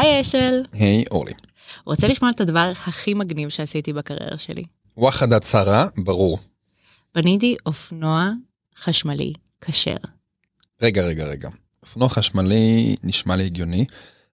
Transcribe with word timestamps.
היי 0.00 0.20
אשל, 0.20 0.60
היי 0.72 1.04
אורלי. 1.10 1.32
רוצה 1.86 2.08
לשמוע 2.08 2.30
את 2.30 2.40
הדבר 2.40 2.72
הכי 2.86 3.14
מגניב 3.14 3.48
שעשיתי 3.48 3.92
בקריירה 3.92 4.38
שלי? 4.38 4.62
וואחד 4.96 5.32
הצהרה, 5.32 5.86
ברור. 6.04 6.38
בניתי 7.14 7.56
אופנוע 7.66 8.30
חשמלי 8.78 9.32
כשר. 9.60 9.96
רגע, 10.82 11.02
רגע, 11.02 11.24
רגע. 11.24 11.48
אופנוע 11.82 12.08
חשמלי 12.08 12.94
נשמע 13.02 13.36
לי 13.36 13.44
הגיוני, 13.44 13.84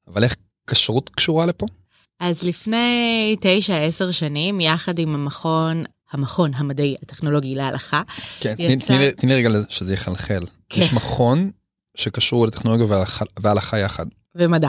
אבל 0.08 0.24
איך 0.24 0.36
כשרות 0.68 1.10
קשורה 1.10 1.46
לפה? 1.46 1.66
אז 2.20 2.44
לפני 2.44 3.36
תשע 3.42 3.78
עשר 3.78 4.12
שנים, 4.12 4.62
יחד 4.62 5.00
עם 5.00 5.14
המכון, 5.16 5.84
המכון 6.12 6.54
המדעי 6.54 6.96
הטכנולוגי 7.04 7.56
להלכה, 7.56 8.02
כן, 8.40 8.54
יצא- 8.60 8.86
תני 8.88 9.12
תני 9.12 9.34
רגע 9.36 9.50
שזה 9.70 9.94
יחלחל. 9.94 10.44
כן. 10.70 10.82
יש 10.82 10.94
מכון 10.94 11.52
שקשור 11.98 12.48
לטכנולוגיה 12.48 12.86
והלכה- 12.86 13.26
והלכה 13.40 13.80
יחד. 13.80 14.06
ומדע. 14.36 14.68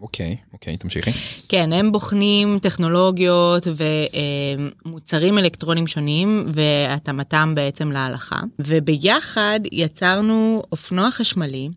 אוקיי, 0.00 0.36
אוקיי, 0.52 0.76
תמשיכי. 0.76 1.10
כן, 1.48 1.72
הם 1.72 1.92
בוחנים 1.92 2.58
טכנולוגיות 2.58 3.66
ומוצרים 4.86 5.38
אלקטרונים 5.38 5.86
שונים 5.86 6.46
והתאמתם 6.54 7.54
בעצם 7.54 7.92
להלכה. 7.92 8.40
וביחד 8.58 9.60
יצרנו 9.72 10.62
אופנוע 10.72 11.10
חשמלי 11.10 11.68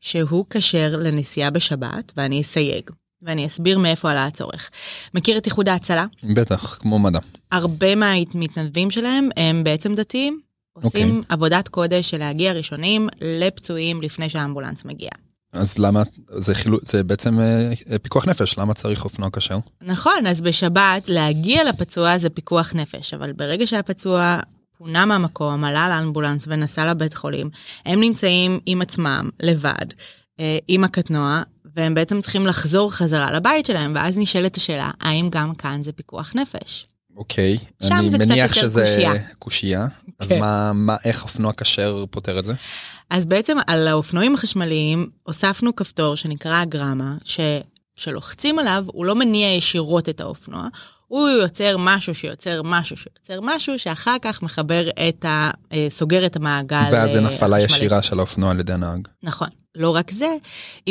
שהוא 0.00 0.44
כשר 0.50 0.96
לנסיעה 0.96 1.50
בשבת, 1.50 2.12
ואני 2.16 2.40
אסייג, 2.40 2.90
ואני 3.22 3.46
אסביר 3.46 3.78
מאיפה 3.78 4.10
עלה 4.10 4.26
הצורך. 4.26 4.70
מכיר 5.14 5.38
את 5.38 5.46
איחוד 5.46 5.68
ההצלה? 5.68 6.06
בטח, 6.34 6.78
כמו 6.80 6.98
מדע. 6.98 7.18
הרבה 7.52 7.94
מהמתנדבים 7.94 8.90
שלהם 8.90 9.28
הם 9.36 9.64
בעצם 9.64 9.94
דתיים. 9.94 10.40
עושים 10.72 11.16
אוקיי. 11.16 11.26
עבודת 11.28 11.68
קודש 11.68 12.10
של 12.10 12.18
להגיע 12.18 12.52
ראשונים 12.52 13.08
לפצועים 13.20 14.02
לפני 14.02 14.28
שהאמבולנס 14.28 14.84
מגיע. 14.84 15.10
אז 15.52 15.78
למה, 15.78 16.02
זה 16.30 16.54
חילו, 16.54 16.78
זה 16.82 17.04
בעצם 17.04 17.40
אה, 17.40 17.98
פיקוח 18.02 18.28
נפש, 18.28 18.58
למה 18.58 18.74
צריך 18.74 19.04
אופנוע 19.04 19.30
כשר? 19.32 19.58
נכון, 19.82 20.26
אז 20.26 20.40
בשבת 20.40 21.08
להגיע 21.08 21.64
לפצוע 21.64 22.18
זה 22.18 22.30
פיקוח 22.30 22.72
נפש, 22.74 23.14
אבל 23.14 23.32
ברגע 23.32 23.66
שהפצוע 23.66 24.40
פונה 24.78 25.06
מהמקום, 25.06 25.64
עלה 25.64 25.88
לאמבולנס 25.88 26.44
ונסע 26.48 26.86
לבית 26.86 27.14
חולים, 27.14 27.50
הם 27.86 28.00
נמצאים 28.00 28.60
עם 28.66 28.82
עצמם, 28.82 29.30
לבד, 29.40 29.86
אה, 30.40 30.58
עם 30.68 30.84
הקטנוע, 30.84 31.42
והם 31.76 31.94
בעצם 31.94 32.20
צריכים 32.20 32.46
לחזור 32.46 32.92
חזרה 32.92 33.32
לבית 33.32 33.66
שלהם, 33.66 33.92
ואז 33.94 34.18
נשאלת 34.18 34.56
השאלה, 34.56 34.90
האם 35.00 35.28
גם 35.30 35.54
כאן 35.54 35.82
זה 35.82 35.92
פיקוח 35.92 36.32
נפש? 36.34 36.86
אוקיי, 37.16 37.58
שם 37.82 37.94
אני 37.94 38.26
מניח 38.26 38.54
שזה 38.54 38.80
קושייה. 38.80 39.12
קושייה. 39.38 39.86
אז 40.22 40.28
כן. 40.28 40.40
מה, 40.40 40.72
מה, 40.72 40.96
איך 41.04 41.22
אופנוע 41.22 41.52
כשר 41.52 42.04
פותר 42.10 42.38
את 42.38 42.44
זה? 42.44 42.52
אז 43.10 43.26
בעצם 43.26 43.56
על 43.66 43.88
האופנועים 43.88 44.34
החשמליים 44.34 45.10
הוספנו 45.22 45.76
כפתור 45.76 46.16
שנקרא 46.16 46.64
גרמה, 46.64 47.14
שכשלוחצים 47.24 48.58
עליו 48.58 48.84
הוא 48.86 49.04
לא 49.04 49.14
מניע 49.14 49.48
ישירות 49.48 50.08
את 50.08 50.20
האופנוע, 50.20 50.68
הוא 51.12 51.28
יוצר 51.28 51.76
משהו 51.78 52.14
שיוצר 52.14 52.62
משהו 52.64 52.96
שיוצר 52.96 53.40
משהו 53.42 53.78
שאחר 53.78 54.16
כך 54.22 54.42
מחבר 54.42 54.88
את 55.08 55.24
ה... 55.24 55.50
אה, 55.72 55.86
סוגר 55.90 56.26
את 56.26 56.36
המעגל 56.36 56.88
ואז 56.92 57.16
אין 57.16 57.26
אה, 57.26 57.30
הפעלה 57.30 57.58
החשמלי. 57.58 57.78
ישירה 57.78 58.02
של 58.02 58.18
האופנוע 58.18 58.50
על 58.50 58.60
ידי 58.60 58.72
הנהג. 58.72 59.08
נכון. 59.22 59.48
לא 59.74 59.96
רק 59.96 60.10
זה, 60.10 60.36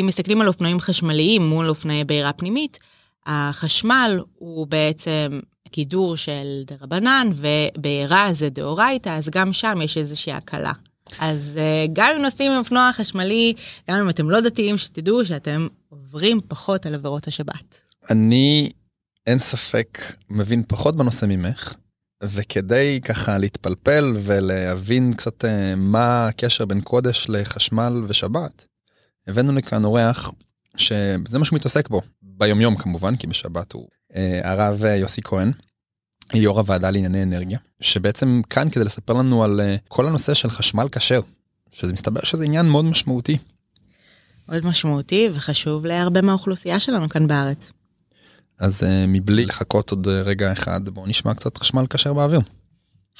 אם 0.00 0.04
מסתכלים 0.06 0.40
על 0.40 0.48
אופנועים 0.48 0.80
חשמליים 0.80 1.42
מול 1.42 1.68
אופנועי 1.68 2.04
בעירה 2.04 2.32
פנימית, 2.32 2.78
החשמל 3.26 4.20
הוא 4.34 4.66
בעצם 4.66 5.40
גידור 5.72 6.16
של 6.16 6.62
דרבנן, 6.66 7.30
ובעירה 7.34 8.32
זה 8.32 8.48
דאורייתא, 8.48 9.08
אז 9.08 9.28
גם 9.28 9.52
שם 9.52 9.78
יש 9.82 9.96
איזושהי 9.96 10.32
הקלה. 10.32 10.72
אז 11.18 11.58
אה, 11.58 11.86
גם 11.92 12.10
אם 12.16 12.22
נוסעים 12.22 12.52
עם 12.52 12.58
אופנוע 12.58 12.90
חשמלי, 12.92 13.54
גם 13.90 14.00
אם 14.00 14.10
אתם 14.10 14.30
לא 14.30 14.40
דתיים, 14.40 14.78
שתדעו 14.78 15.24
שאתם 15.24 15.68
עוברים 15.88 16.40
פחות 16.48 16.86
על 16.86 16.94
עבירות 16.94 17.28
השבת. 17.28 17.82
אני, 18.10 18.70
אין 19.26 19.38
ספק, 19.38 19.98
מבין 20.30 20.62
פחות 20.68 20.96
בנושא 20.96 21.26
ממך, 21.26 21.74
וכדי 22.22 23.00
ככה 23.04 23.38
להתפלפל 23.38 24.12
ולהבין 24.24 25.12
קצת 25.12 25.44
אה, 25.44 25.74
מה 25.76 26.26
הקשר 26.26 26.64
בין 26.64 26.80
קודש 26.80 27.26
לחשמל 27.28 28.02
ושבת, 28.08 28.66
הבאנו 29.26 29.52
לכאן 29.52 29.84
אורח 29.84 30.32
שזה 30.76 31.38
מה 31.38 31.44
שהוא 31.44 31.56
מתעסק 31.56 31.88
בו, 31.88 32.00
ביומיום 32.22 32.76
כמובן, 32.76 33.16
כי 33.16 33.26
בשבת 33.26 33.72
הוא 33.72 33.88
הרב 34.44 34.84
אה, 34.84 34.96
יוסי 34.96 35.22
כהן, 35.22 35.52
יו"ר 36.34 36.58
הוועדה 36.58 36.90
לענייני 36.90 37.22
אנרגיה, 37.22 37.58
שבעצם 37.80 38.40
כאן 38.50 38.68
כדי 38.70 38.84
לספר 38.84 39.12
לנו 39.12 39.44
על 39.44 39.60
אה, 39.60 39.76
כל 39.88 40.06
הנושא 40.06 40.34
של 40.34 40.50
חשמל 40.50 40.88
כשר, 40.92 41.20
שזה 41.70 41.92
מסתבר 41.92 42.20
שזה 42.24 42.44
עניין 42.44 42.66
מאוד 42.66 42.84
משמעותי. 42.84 43.38
מאוד 44.48 44.66
משמעותי 44.66 45.28
וחשוב 45.34 45.86
להרבה 45.86 46.22
מהאוכלוסייה 46.22 46.80
שלנו 46.80 47.08
כאן 47.08 47.26
בארץ. 47.26 47.72
אז 48.58 48.82
אה, 48.82 49.04
מבלי 49.08 49.46
לחכות 49.46 49.90
עוד 49.90 50.08
אה, 50.08 50.22
רגע 50.22 50.52
אחד, 50.52 50.88
בואו 50.88 51.06
נשמע 51.06 51.34
קצת 51.34 51.58
חשמל 51.58 51.86
כשר 51.90 52.12
באוויר. 52.12 52.40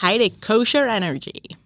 היידה 0.02 0.24
kosher 0.46 1.00
energy. 1.00 1.56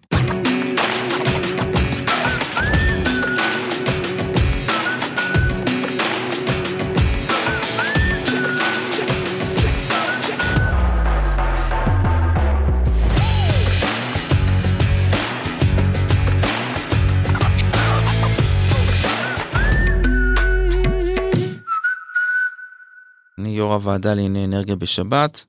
אני 23.39 23.49
יו"ר 23.49 23.73
הוועדה 23.73 24.13
לענייני 24.13 24.45
אנרגיה 24.45 24.75
בשבת, 24.75 25.45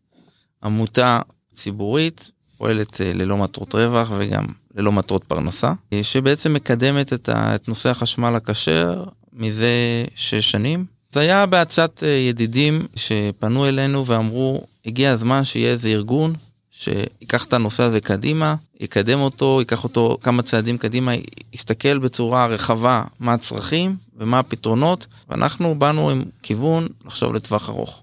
עמותה 0.65 1.21
ציבורית, 1.55 2.31
פועלת 2.59 3.01
אה, 3.01 3.13
ללא 3.15 3.37
מטרות 3.37 3.75
רווח 3.75 4.13
וגם 4.19 4.45
ללא 4.75 4.93
מטרות 4.93 5.25
פרנסה, 5.25 5.73
אה, 5.93 6.03
שבעצם 6.03 6.53
מקדמת 6.55 7.13
את, 7.13 7.29
נושא 7.69 7.89
החשמל 7.89 8.35
הכשר 8.37 9.05
מזה 9.33 10.05
שש 10.15 10.51
שנים. 10.51 10.85
זה 11.13 11.21
היה 11.21 11.47
בעצת 11.47 12.03
אה, 12.03 12.09
ידידים 12.09 12.87
שפנו 12.97 13.69
אלינו 13.69 14.07
ואמרו, 14.07 14.61
הגיע 14.87 15.11
הזמן 15.11 15.45
שיהיה 15.45 15.71
איזה 15.71 15.89
ארגון 15.89 16.35
שיקח 16.79 17.45
את 17.45 17.53
הנושא 17.53 17.83
הזה 17.83 18.01
קדימה, 18.01 18.55
יקדם 18.81 19.21
אותו, 19.21 19.57
ייקח 19.61 19.85
אותו 19.85 20.19
כמה 20.23 20.43
צעדים 20.43 20.79
קדימה, 20.79 21.13
יסתכל 21.53 21.99
בצורה 21.99 22.47
רחבה 22.47 23.03
מה 23.21 23.35
הצרכים 23.35 23.97
ומה 24.17 24.39
הפתרונות, 24.39 25.07
ואנחנו 25.29 25.75
באנו 25.79 26.11
עם 26.11 26.23
כיוון 26.43 26.87
לחשוב 27.07 27.35
לטווח 27.35 27.69
ארוך. 27.69 28.03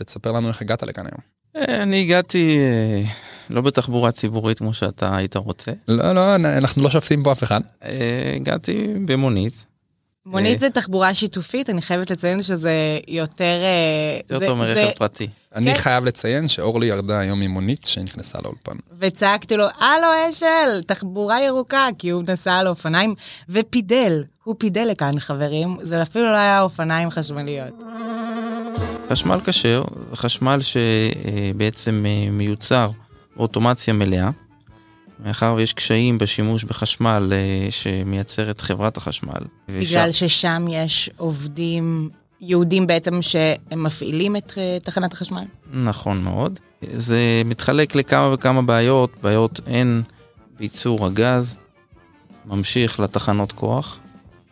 ותספר 0.00 0.32
לנו 0.32 0.48
איך 0.48 0.62
הגעת 0.62 0.82
לכאן 0.82 1.04
היום. 1.06 1.20
אה, 1.56 1.82
אני 1.82 2.00
הגעתי 2.00 2.58
אה, 2.58 3.02
לא 3.50 3.60
בתחבורה 3.60 4.12
ציבורית 4.12 4.58
כמו 4.58 4.74
שאתה 4.74 5.16
היית 5.16 5.36
רוצה, 5.36 5.72
לא, 5.88 6.12
לא, 6.12 6.34
אנחנו 6.34 6.82
לא 6.82 6.90
שופטים 6.90 7.22
פה 7.22 7.32
אף 7.32 7.42
אחד. 7.42 7.60
אה, 7.84 8.32
הגעתי 8.36 8.86
במונית, 9.04 9.64
מונית 10.26 10.60
זה 10.60 10.70
תחבורה 10.70 11.14
שיתופית, 11.14 11.70
אני 11.70 11.82
חייבת 11.82 12.10
לציין 12.10 12.42
שזה 12.42 12.72
יותר... 13.08 13.44
אה, 13.62 14.18
יותר 14.22 14.38
זה- 14.38 14.46
טוב 14.46 14.58
מרכב 14.58 14.90
פרטי. 14.96 15.28
אני 15.54 15.74
כן. 15.74 15.80
חייב 15.80 16.04
לציין 16.04 16.48
שאורלי 16.48 16.86
ירדה 16.86 17.18
היום 17.18 17.40
ממונית 17.40 17.84
שנכנסה 17.86 18.38
לאולפן. 18.44 18.76
וצעקתי 18.98 19.56
לו, 19.56 19.64
הלו 19.80 20.06
אשל, 20.30 20.82
תחבורה 20.86 21.40
ירוקה, 21.42 21.88
כי 21.98 22.10
הוא 22.10 22.22
נסע 22.28 22.54
על 22.54 22.66
אופניים, 22.68 23.14
ופידל, 23.48 24.24
הוא 24.44 24.54
פידל 24.58 24.84
לכאן 24.90 25.20
חברים, 25.20 25.76
זה 25.82 26.02
אפילו 26.02 26.24
לא 26.32 26.36
היה 26.36 26.60
אופניים 26.60 27.10
חשמליות. 27.10 27.82
חשמל 29.10 29.38
כשר 29.44 29.84
חשמל 30.14 30.58
שבעצם 30.62 32.04
אה, 32.06 32.30
מיוצר 32.30 32.90
באוטומציה 33.36 33.94
מלאה. 33.94 34.30
מאחר 35.24 35.54
ויש 35.56 35.72
קשיים 35.72 36.18
בשימוש 36.18 36.64
בחשמל 36.64 37.32
אה, 37.32 37.70
שמייצרת 37.70 38.60
חברת 38.60 38.96
החשמל. 38.96 39.40
בגלל 39.68 40.12
ששם 40.12 40.66
יש 40.70 41.10
עובדים 41.16 42.10
יהודים 42.40 42.86
בעצם 42.86 43.22
שהם 43.22 43.82
מפעילים 43.82 44.36
את 44.36 44.52
אה, 44.58 44.78
תחנת 44.82 45.12
החשמל. 45.12 45.44
נכון 45.72 46.22
מאוד. 46.22 46.58
זה 46.82 47.42
מתחלק 47.44 47.94
לכמה 47.94 48.34
וכמה 48.34 48.62
בעיות, 48.62 49.10
בעיות 49.22 49.60
הן 49.66 50.02
בייצור 50.58 51.06
הגז, 51.06 51.54
ממשיך 52.46 53.00
לתחנות 53.00 53.52
כוח. 53.52 53.98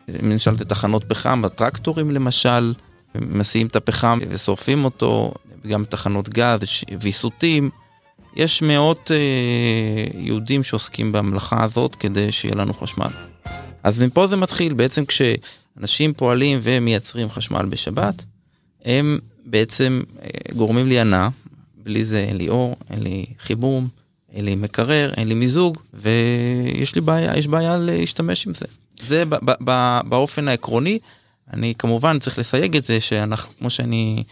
אם 0.09 0.33
נשאל 0.33 0.55
את 0.55 0.63
תחנות 0.63 1.05
פחם, 1.05 1.43
בטרקטורים 1.43 2.11
למשל, 2.11 2.75
מסיעים 3.15 3.67
את 3.67 3.77
הפחם 3.77 4.19
ושורפים 4.29 4.85
אותו, 4.85 5.35
גם 5.67 5.85
תחנות 5.85 6.29
גז, 6.29 6.59
ויסותים. 7.01 7.71
יש 8.37 8.63
מאות 8.63 9.11
אה, 9.11 10.21
יהודים 10.21 10.65
שעוסקים 10.65 11.13
במלאכה 11.13 11.65
הזאת 11.65 11.95
כדי 11.95 12.33
שיהיה 12.33 12.55
לנו 12.55 12.75
חשמל. 12.75 13.11
אז 13.83 14.03
מפה 14.03 14.27
זה 14.27 14.37
מתחיל, 14.37 14.73
בעצם 14.75 15.05
כשאנשים 15.05 16.13
פועלים 16.13 16.59
ומייצרים 16.63 17.31
חשמל 17.31 17.67
בשבת, 17.67 18.25
הם 18.85 19.19
בעצם 19.47 20.03
אה, 20.23 20.29
גורמים 20.57 20.89
לי 20.89 21.01
הנאה, 21.01 21.29
בלי 21.77 22.05
זה 22.05 22.19
אין 22.19 22.37
לי 22.37 22.49
אור, 22.49 22.77
אין 22.91 23.03
לי 23.03 23.27
חימום, 23.39 23.89
אין 24.33 24.45
לי 24.45 24.55
מקרר, 24.55 25.13
אין 25.17 25.29
לי 25.29 25.35
מיזוג, 25.35 25.79
ויש 25.95 26.95
לי 26.95 27.01
בעיה, 27.01 27.39
יש 27.39 27.47
בעיה 27.47 27.77
להשתמש 27.77 28.47
עם 28.47 28.55
זה. 28.55 28.67
זה 29.09 29.25
ב- 29.25 29.51
ב- 29.51 29.57
ב- 29.65 30.01
באופן 30.09 30.49
העקרוני, 30.49 30.99
אני 31.53 31.75
כמובן 31.79 32.19
צריך 32.19 32.39
לסייג 32.39 32.77
את 32.77 32.85
זה 32.85 33.01
שאנחנו, 33.01 33.53
כמו 33.59 33.71
שאני 33.71 34.25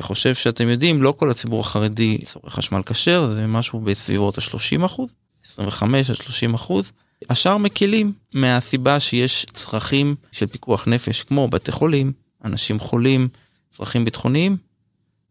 חושב 0.00 0.34
שאתם 0.34 0.68
יודעים, 0.68 1.02
לא 1.02 1.14
כל 1.16 1.30
הציבור 1.30 1.60
החרדי 1.60 2.18
צורך 2.24 2.54
חשמל 2.54 2.82
כשר, 2.82 3.30
זה 3.32 3.46
משהו 3.46 3.80
בסביבות 3.80 4.38
ה-30 4.38 4.86
אחוז, 4.86 5.08
25 5.44 6.10
עד 6.10 6.16
30 6.16 6.54
אחוז. 6.54 6.92
השאר 7.30 7.56
מקלים 7.56 8.12
מהסיבה 8.34 9.00
שיש 9.00 9.46
צרכים 9.52 10.14
של 10.32 10.46
פיקוח 10.46 10.88
נפש, 10.88 11.22
כמו 11.22 11.48
בתי 11.48 11.72
חולים, 11.72 12.12
אנשים 12.44 12.78
חולים, 12.78 13.28
צרכים 13.70 14.04
ביטחוניים, 14.04 14.56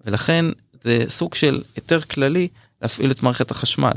ולכן 0.05 0.45
זה 0.83 1.03
סוג 1.09 1.35
של 1.35 1.61
היתר 1.75 2.01
כללי 2.01 2.47
להפעיל 2.81 3.11
את 3.11 3.23
מערכת 3.23 3.51
החשמל. 3.51 3.91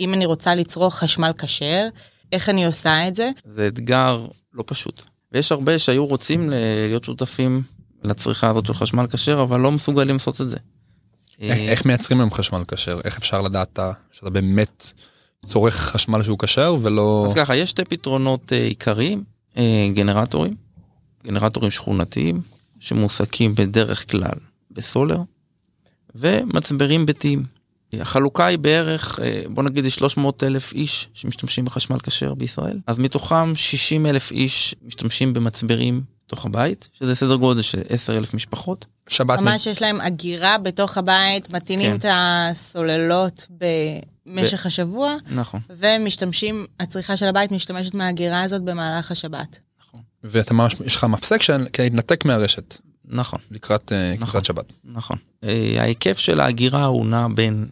אם 0.00 0.14
אני 0.14 0.26
רוצה 0.26 0.54
לצרוך 0.54 0.94
חשמל 0.94 1.32
כשר, 1.38 1.88
איך 2.32 2.48
אני 2.48 2.66
עושה 2.66 3.08
את 3.08 3.14
זה? 3.14 3.30
זה 3.44 3.66
אתגר 3.66 4.26
לא 4.52 4.64
פשוט. 4.66 5.02
ויש 5.32 5.52
הרבה 5.52 5.78
שהיו 5.78 6.06
רוצים 6.06 6.50
להיות 6.50 7.04
שותפים 7.04 7.62
לצריכה 8.04 8.48
הזאת 8.50 8.66
של 8.66 8.74
חשמל 8.74 9.06
כשר, 9.06 9.42
אבל 9.42 9.60
לא 9.60 9.72
מסוגלים 9.72 10.16
לעשות 10.16 10.40
את 10.40 10.50
זה. 10.50 10.56
איך, 11.40 11.58
איך 11.58 11.86
מייצרים 11.86 12.20
היום 12.20 12.32
חשמל 12.32 12.62
כשר? 12.68 13.00
איך 13.04 13.18
אפשר 13.18 13.42
לדעת 13.42 13.78
שאתה 14.12 14.30
באמת 14.30 14.92
צורך 15.44 15.76
חשמל 15.76 16.22
שהוא 16.22 16.38
כשר 16.38 16.76
ולא... 16.82 17.26
אז 17.28 17.34
ככה, 17.34 17.56
יש 17.56 17.70
שתי 17.70 17.84
פתרונות 17.84 18.52
אה, 18.52 18.64
עיקריים, 18.64 19.24
אה, 19.56 19.88
גנרטורים, 19.94 20.54
גנרטורים 21.24 21.70
שכונתיים, 21.70 22.40
שמועסקים 22.80 23.54
בדרך 23.54 24.10
כלל 24.10 24.38
בסולר, 24.70 25.20
ומצברים 26.14 27.06
ביתיים. 27.06 27.44
החלוקה 27.92 28.46
היא 28.46 28.58
בערך, 28.58 29.20
אה, 29.22 29.42
בוא 29.48 29.62
נגיד, 29.62 29.88
300 29.88 30.42
אלף 30.42 30.72
איש 30.72 31.08
שמשתמשים 31.14 31.64
בחשמל 31.64 31.98
כשר 31.98 32.34
בישראל, 32.34 32.78
אז 32.86 32.98
מתוכם 32.98 33.54
60 33.54 34.06
אלף 34.06 34.32
איש 34.32 34.74
משתמשים 34.82 35.32
במצברים 35.32 36.02
בתוך 36.32 36.46
הבית, 36.46 36.88
שזה 36.92 37.14
סדר 37.14 37.36
גודל 37.36 37.62
של 37.62 37.82
10 37.88 38.18
אלף 38.18 38.34
משפחות. 38.34 38.86
שבת... 39.08 39.38
ממש 39.38 39.66
יש 39.66 39.82
להם 39.82 40.00
אגירה 40.00 40.58
בתוך 40.58 40.98
הבית, 40.98 41.54
מטעינים 41.54 41.90
כן. 41.90 41.96
את 41.96 42.04
הסוללות 42.10 43.46
במשך 44.26 44.64
ב... 44.64 44.66
השבוע. 44.66 45.14
נכון. 45.30 45.60
ומשתמשים, 45.70 46.66
הצריכה 46.80 47.16
של 47.16 47.28
הבית 47.28 47.52
משתמשת 47.52 47.94
מהאגירה 47.94 48.42
הזאת 48.42 48.62
במהלך 48.62 49.10
השבת. 49.10 49.58
נכון. 49.80 50.00
ואתה 50.24 50.54
ממש, 50.54 50.76
יש 50.84 50.96
לך 50.96 51.04
מפסק 51.04 51.40
להתנתק 51.78 52.24
מהרשת. 52.24 52.76
נכון. 53.04 53.40
לקראת, 53.50 53.92
אה, 53.92 54.14
נכון. 54.14 54.28
לקראת 54.28 54.44
שבת. 54.44 54.64
נכון. 54.84 55.16
אה, 55.44 55.76
ההיקף 55.78 56.18
של 56.18 56.40
ההגירה 56.40 56.84
הוא 56.84 57.06
נע 57.06 57.26
בין 57.34 57.66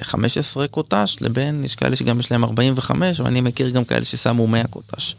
15 0.00 0.68
קוטש 0.68 1.16
לבין 1.20 1.64
יש 1.64 1.74
כאלה 1.74 1.96
שגם 1.96 2.20
יש 2.20 2.32
להם 2.32 2.44
45 2.44 3.20
ואני 3.20 3.40
מכיר 3.40 3.70
גם 3.70 3.84
כאלה 3.84 4.04
ששמו 4.04 4.46
100 4.46 4.66
קוטש. 4.66 5.14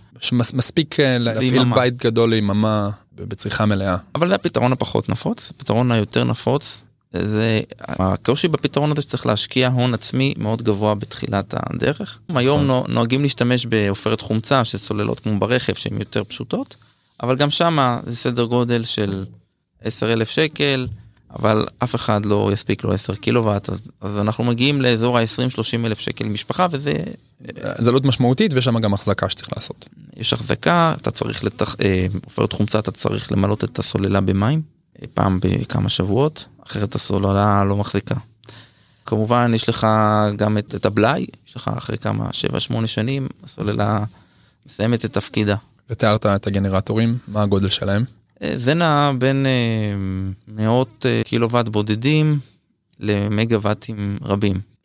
מספיק 0.53 0.99
אה, 0.99 1.17
להפעיל 1.17 1.63
בית 1.75 1.97
גדול 1.97 2.29
ליממה 2.29 2.89
בצריכה 3.15 3.65
מלאה. 3.65 3.97
אבל 4.15 4.29
זה 4.29 4.35
הפתרון 4.35 4.71
הפחות 4.71 5.09
נפוץ, 5.09 5.49
הפתרון 5.49 5.91
היותר 5.91 6.23
נפוץ 6.23 6.83
זה 7.13 7.61
הקושי 7.79 8.47
בפתרון 8.47 8.91
הזה 8.91 9.01
שצריך 9.01 9.25
להשקיע 9.25 9.67
הון 9.67 9.93
עצמי 9.93 10.33
מאוד 10.37 10.61
גבוה 10.61 10.95
בתחילת 10.95 11.53
הדרך. 11.57 12.19
היום 12.29 12.63
נכון. 12.63 12.91
נוהגים 12.91 13.21
להשתמש 13.21 13.65
בעופרת 13.65 14.21
חומצה 14.21 14.65
של 14.65 14.77
סוללות 14.77 15.19
כמו 15.19 15.39
ברכב 15.39 15.73
שהן 15.73 15.99
יותר 15.99 16.23
פשוטות, 16.23 16.75
אבל 17.23 17.35
גם 17.35 17.49
שמה 17.49 17.99
זה 18.05 18.15
סדר 18.15 18.43
גודל 18.43 18.83
של 18.83 19.25
10 19.81 20.13
אלף 20.13 20.29
שקל. 20.29 20.87
אבל 21.35 21.65
אף 21.79 21.95
אחד 21.95 22.25
לא 22.25 22.49
יספיק 22.53 22.83
לו 22.83 22.93
10 22.93 23.15
קילוואט, 23.15 23.69
אז, 23.69 23.81
אז 24.01 24.17
אנחנו 24.17 24.43
מגיעים 24.43 24.81
לאזור 24.81 25.17
ה-20-30 25.17 25.85
אלף 25.85 25.99
שקל 25.99 26.27
משפחה, 26.27 26.67
וזה... 26.71 26.93
זה 27.77 27.89
עלות 27.89 28.05
משמעותית 28.05 28.53
ויש 28.53 28.65
שם 28.65 28.79
גם 28.79 28.93
החזקה 28.93 29.29
שצריך 29.29 29.49
לעשות. 29.55 29.89
יש 30.17 30.33
החזקה, 30.33 30.93
אתה 31.01 31.11
צריך, 31.11 31.43
לתח... 31.43 31.75
אה, 31.81 32.07
עופרת 32.25 32.53
חומצה, 32.53 32.79
אתה 32.79 32.91
צריך 32.91 33.31
למלות 33.31 33.63
את 33.63 33.79
הסוללה 33.79 34.21
במים, 34.21 34.61
אה, 35.01 35.07
פעם 35.13 35.39
בכמה 35.41 35.89
שבועות, 35.89 36.45
אחרת 36.67 36.95
הסוללה 36.95 37.63
לא 37.63 37.77
מחזיקה. 37.77 38.15
כמובן 39.05 39.51
יש 39.55 39.69
לך 39.69 39.87
גם 40.35 40.57
את, 40.57 40.75
את 40.75 40.85
הבלאי, 40.85 41.25
יש 41.47 41.55
לך 41.55 41.71
אחרי 41.77 41.97
כמה 41.97 42.29
7-8 42.83 42.87
שנים, 42.87 43.27
הסוללה 43.43 44.03
מסיימת 44.65 45.05
את 45.05 45.13
תפקידה. 45.13 45.55
ותיארת 45.89 46.25
את 46.25 46.47
הגנרטורים, 46.47 47.17
מה 47.27 47.43
הגודל 47.43 47.69
שלהם? 47.69 48.05
אה, 48.43 48.53
זה 48.55 48.73
נע 48.73 49.11
בין 49.17 49.45
אה, 49.45 49.51
מאות 50.47 51.05
אה, 51.05 51.21
קילוואט 51.25 51.67
בודדים 51.67 52.39
למגוואטים 52.99 54.17
רבים. 54.21 54.77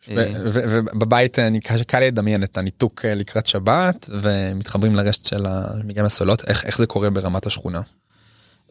ובבית 0.52 1.38
קל 1.86 2.00
לדמיין 2.00 2.44
את 2.44 2.58
הניתוק 2.58 3.04
לקראת 3.04 3.46
שבת 3.46 4.10
ומתחברים 4.22 4.94
לרשת 4.94 5.26
של 5.26 5.46
המגן 5.46 6.04
הסולות 6.04 6.44
איך 6.48 6.64
איך 6.64 6.78
זה 6.78 6.86
קורה 6.86 7.10
ברמת 7.10 7.46
השכונה. 7.46 7.80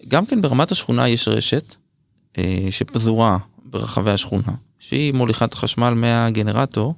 גם 0.07 0.25
כן 0.25 0.41
ברמת 0.41 0.71
השכונה 0.71 1.09
יש 1.09 1.27
רשת 1.27 1.75
שפזורה 2.69 3.37
ברחבי 3.65 4.11
השכונה 4.11 4.53
שהיא 4.79 5.13
מוליכה 5.13 5.45
את 5.45 5.53
החשמל 5.53 5.89
מהגנרטור 5.89 6.95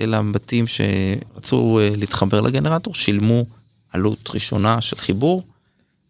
אל 0.00 0.14
הבתים 0.14 0.64
שרצו 0.66 1.80
להתחבר 1.96 2.40
לגנרטור 2.40 2.94
שילמו 2.94 3.44
עלות 3.92 4.30
ראשונה 4.34 4.80
של 4.80 4.96
חיבור 4.96 5.42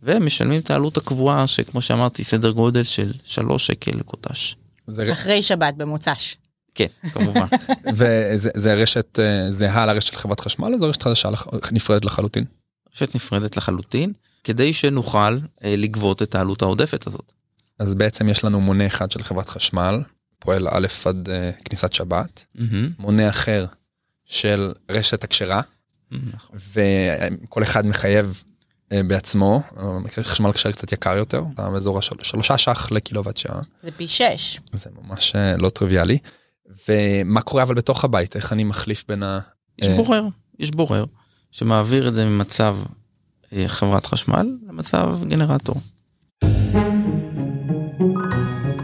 ומשלמים 0.02 0.60
את 0.60 0.70
העלות 0.70 0.96
הקבועה 0.96 1.46
שכמו 1.46 1.82
שאמרתי 1.82 2.24
סדר 2.24 2.50
גודל 2.50 2.82
של 2.82 3.12
3 3.24 3.66
שקל 3.66 3.90
לקוטש. 3.98 4.54
אחרי 5.12 5.42
שבת 5.42 5.74
במוצ"ש. 5.74 6.36
כן 6.74 6.86
כמובן. 7.12 7.46
וזה 7.98 8.74
רשת 8.74 9.18
אה, 9.18 9.50
זהה 9.50 9.86
לרשת 9.86 10.12
של 10.12 10.16
חברת 10.16 10.40
חשמל 10.40 10.74
או 10.74 10.78
זו 10.78 10.88
רשת 10.88 11.02
חדשה 11.02 11.28
נפרדת 11.72 12.04
לחלוטין? 12.04 12.44
רשת 12.94 13.14
נפרדת 13.14 13.56
לחלוטין 13.56 14.12
כדי 14.44 14.72
שנוכל 14.72 15.38
אה, 15.64 15.74
לגבות 15.76 16.22
את 16.22 16.34
העלות 16.34 16.62
העודפת 16.62 17.06
הזאת. 17.06 17.32
אז 17.78 17.94
בעצם 17.94 18.28
יש 18.28 18.44
לנו 18.44 18.60
מונה 18.60 18.86
אחד 18.86 19.10
של 19.10 19.22
חברת 19.22 19.48
חשמל 19.48 20.02
פועל 20.38 20.68
א' 20.68 20.86
עד 21.04 21.28
אה, 21.28 21.50
כניסת 21.64 21.92
שבת 21.92 22.44
mm-hmm. 22.56 22.60
מונה 22.98 23.28
אחר 23.28 23.66
של 24.24 24.72
רשת 24.90 25.24
הכשרה 25.24 25.60
mm-hmm. 25.60 26.16
וכל 26.54 27.62
אחד 27.62 27.86
מחייב 27.86 28.42
בעצמו, 28.90 29.62
חשמל 30.22 30.52
כשר 30.52 30.72
קצת 30.72 30.92
יקר 30.92 31.16
יותר, 31.16 31.44
באזור 31.54 31.98
השלושה 31.98 32.58
ש"ח 32.58 32.90
לקילוואט 32.90 33.36
שעה. 33.36 33.60
זה 33.82 33.90
פי 33.90 34.08
שש. 34.08 34.60
זה 34.72 34.90
ממש 35.02 35.32
אה, 35.36 35.56
לא 35.56 35.68
טריוויאלי. 35.68 36.18
ומה 36.88 37.40
קורה 37.40 37.62
אבל 37.62 37.74
בתוך 37.74 38.04
הבית, 38.04 38.36
איך 38.36 38.52
אני 38.52 38.64
מחליף 38.64 39.04
בין 39.08 39.22
ה... 39.22 39.40
יש 39.78 39.88
בורר, 39.88 40.24
יש 40.58 40.70
בורר 40.70 41.04
שמעביר 41.50 42.08
את 42.08 42.14
זה 42.14 42.24
ממצב 42.24 42.76
אה, 43.52 43.64
חברת 43.68 44.06
חשמל 44.06 44.56
למצב 44.68 45.18
גנרטור. 45.28 45.76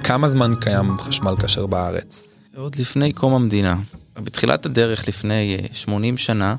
כמה 0.05 0.29
זמן 0.29 0.55
קיים 0.61 0.99
חשמל 0.99 1.35
כשר 1.43 1.67
בארץ? 1.67 2.39
עוד 2.57 2.77
לפני 2.77 3.13
קום 3.13 3.35
המדינה. 3.35 3.77
בתחילת 4.15 4.67
הדרך 4.67 5.09
לפני 5.09 5.59
80 5.73 6.17
שנה 6.17 6.57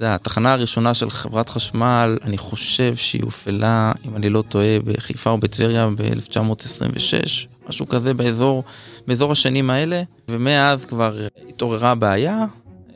זה 0.00 0.14
התחנה 0.14 0.52
הראשונה 0.52 0.94
של 0.94 1.10
חברת 1.10 1.48
חשמל, 1.48 2.18
אני 2.24 2.38
חושב 2.38 2.96
שהיא 2.96 3.22
הופעלה, 3.22 3.92
אם 4.08 4.16
אני 4.16 4.28
לא 4.28 4.42
טועה, 4.42 4.78
בחיפה 4.84 5.30
או 5.30 5.38
בטבריה 5.38 5.88
ב-1926, 5.96 7.46
משהו 7.68 7.88
כזה 7.88 8.14
באזור, 8.14 8.64
באזור 9.06 9.32
השנים 9.32 9.70
האלה, 9.70 10.02
ומאז 10.28 10.84
כבר 10.84 11.26
התעוררה 11.48 11.90
הבעיה. 11.90 12.46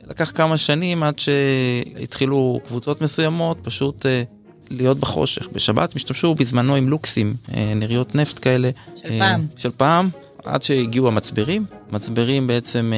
לקח 0.07 0.31
כמה 0.35 0.57
שנים 0.57 1.03
עד 1.03 1.19
שהתחילו 1.19 2.59
קבוצות 2.67 3.01
מסוימות 3.01 3.57
פשוט 3.61 4.05
אה, 4.05 4.23
להיות 4.69 4.99
בחושך. 4.99 5.47
בשבת 5.53 5.95
השתמשו 5.95 6.35
בזמנו 6.35 6.75
עם 6.75 6.89
לוקסים, 6.89 7.33
אה, 7.53 7.73
נריות 7.75 8.15
נפט 8.15 8.39
כאלה. 8.41 8.69
של 8.95 9.11
אה, 9.11 9.19
פעם. 9.19 9.47
של 9.57 9.71
פעם. 9.77 10.09
עד 10.45 10.61
שהגיעו 10.61 11.07
המצברים, 11.07 11.65
מצברים 11.91 12.47
בעצם 12.47 12.93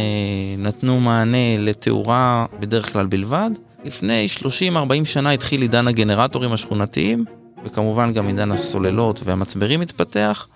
נתנו 0.58 1.00
מענה 1.00 1.58
לתאורה 1.60 2.46
בדרך 2.60 2.94
כלל 2.94 3.06
בלבד, 3.06 3.50
לפני 3.88 4.28
30-40 4.42 5.06
שנה 5.06 5.32
התחיל 5.32 5.62
עידן 5.62 5.88
הגנרטורים 5.88 6.52
השכונתיים, 6.52 7.26
וכמובן 7.66 8.14
גם 8.14 8.28
עידן 8.28 8.52
הסוללות 8.52 9.22
והמצברים 9.24 9.82
התפתח. 9.82 10.48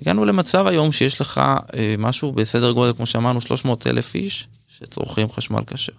הגענו 0.00 0.24
למצב 0.24 0.66
היום 0.66 0.92
שיש 0.92 1.20
לך 1.20 1.38
אה, 1.38 1.94
משהו 1.98 2.32
בסדר 2.32 2.72
גודל, 2.72 2.92
כמו 2.92 3.06
שאמרנו, 3.06 3.40
300 3.40 3.86
אלף 3.86 4.14
איש 4.14 4.48
שצורכים 4.68 5.30
חשמל 5.32 5.60
כשר. 5.66 5.92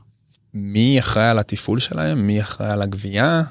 מי 0.53 0.99
אחראי 0.99 1.29
על 1.29 1.39
התפעול 1.39 1.79
שלהם? 1.79 2.27
מי 2.27 2.41
אחראי 2.41 2.69
על 2.69 2.81
הגבייה? 2.81 3.43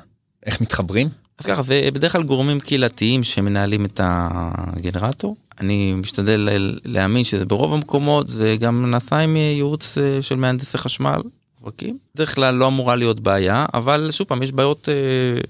איך 0.46 0.60
מתחברים? 0.60 1.08
אז 1.38 1.46
ככה, 1.46 1.62
זה 1.62 1.88
בדרך 1.94 2.12
כלל 2.12 2.22
גורמים 2.22 2.60
קהילתיים 2.60 3.24
שמנהלים 3.24 3.84
את 3.84 4.00
הגנרטור. 4.04 5.36
אני 5.60 5.94
משתדל 5.94 6.48
להאמין 6.84 7.24
שזה 7.24 7.44
ברוב 7.44 7.74
המקומות, 7.74 8.28
זה 8.28 8.56
גם 8.60 8.90
נעשה 8.90 9.18
עם 9.18 9.36
ייעוץ 9.36 9.98
אה, 9.98 10.22
של 10.22 10.34
מהנדסי 10.34 10.78
חשמל, 10.78 11.20
מובהקים. 11.60 11.98
בדרך 12.14 12.34
כלל 12.34 12.54
לא 12.54 12.66
אמורה 12.66 12.96
להיות 12.96 13.20
בעיה, 13.20 13.66
אבל 13.74 14.08
שוב 14.12 14.26
פעם 14.26 14.42
יש 14.42 14.52
בעיות, 14.52 14.88
אה, 14.88 15.40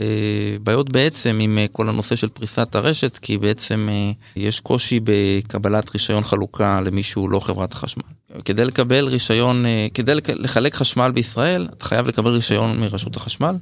אה, 0.00 0.56
בעיות 0.62 0.90
בעצם 0.90 1.38
עם 1.40 1.58
אה, 1.58 1.66
כל 1.72 1.88
הנושא 1.88 2.16
של 2.16 2.28
פריסת 2.28 2.74
הרשת, 2.74 3.18
כי 3.18 3.38
בעצם 3.38 3.88
אה, 3.92 4.12
יש 4.36 4.60
קושי 4.60 5.00
בקבלת 5.04 5.94
רישיון 5.94 6.24
חלוקה 6.24 6.80
למי 6.80 7.02
שהוא 7.02 7.30
לא 7.30 7.40
חברת 7.40 7.72
החשמל. 7.72 8.02
כדי 8.44 8.64
לקבל 8.64 9.08
רישיון, 9.08 9.66
אה, 9.66 9.86
כדי 9.94 10.12
לחלק 10.28 10.74
חשמל 10.74 11.10
בישראל, 11.14 11.68
אתה 11.72 11.84
חייב 11.84 12.06
לקבל 12.06 12.30
רישיון 12.30 12.80
מרשות 12.80 13.16
החשמל, 13.16 13.56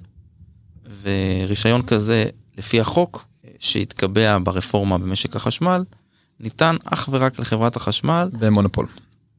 ורישיון 1.03 1.83
כזה 1.83 2.25
לפי 2.59 2.81
החוק 2.81 3.25
שהתקבע 3.59 4.39
ברפורמה 4.43 4.99
במשק 4.99 5.37
החשמל, 5.37 5.85
ניתן 6.41 6.77
אך 6.85 7.09
ורק 7.13 7.39
לחברת 7.39 7.77
החשמל. 7.77 8.29
ומונופול. 8.41 8.87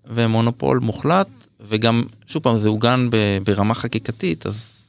ומונופול 0.05 0.79
מוחלט, 0.79 1.27
וגם, 1.63 2.03
שוב 2.27 2.43
פעם, 2.43 2.57
זה 2.57 2.69
עוגן 2.69 3.09
ברמה 3.43 3.73
חקיקתית, 3.73 4.45
אז 4.45 4.87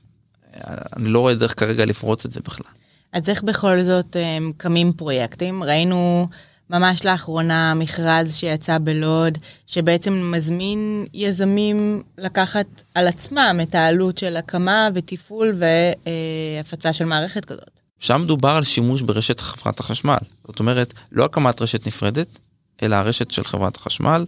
אני 0.96 1.08
לא 1.08 1.18
רואה 1.18 1.34
דרך 1.34 1.60
כרגע 1.60 1.84
לפרוץ 1.84 2.24
את 2.24 2.32
זה 2.32 2.40
בכלל. 2.44 2.66
אז 3.12 3.28
איך 3.28 3.42
בכל 3.42 3.82
זאת 3.82 4.16
הם, 4.20 4.52
קמים 4.56 4.92
פרויקטים? 4.92 5.62
ראינו 5.62 6.28
ממש 6.70 7.04
לאחרונה 7.04 7.74
מכרז 7.74 8.34
שיצא 8.36 8.78
בלוד, 8.78 9.38
שבעצם 9.66 10.30
מזמין 10.34 11.06
יזמים 11.14 12.02
לקחת 12.18 12.66
על 12.94 13.08
עצמם 13.08 13.60
את 13.62 13.74
העלות 13.74 14.18
של 14.18 14.36
הקמה 14.36 14.88
ותפעול 14.94 15.52
והפצה 15.58 16.92
של 16.92 17.04
מערכת 17.04 17.44
כזאת. 17.44 17.80
שם 17.98 18.24
דובר 18.26 18.50
על 18.50 18.64
שימוש 18.64 19.02
ברשת 19.02 19.40
חברת 19.40 19.80
החשמל. 19.80 20.18
זאת 20.46 20.60
אומרת, 20.60 20.94
לא 21.12 21.24
הקמת 21.24 21.62
רשת 21.62 21.86
נפרדת, 21.86 22.38
אלא 22.82 22.96
הרשת 22.96 23.30
של 23.30 23.44
חברת 23.44 23.76
החשמל. 23.76 24.26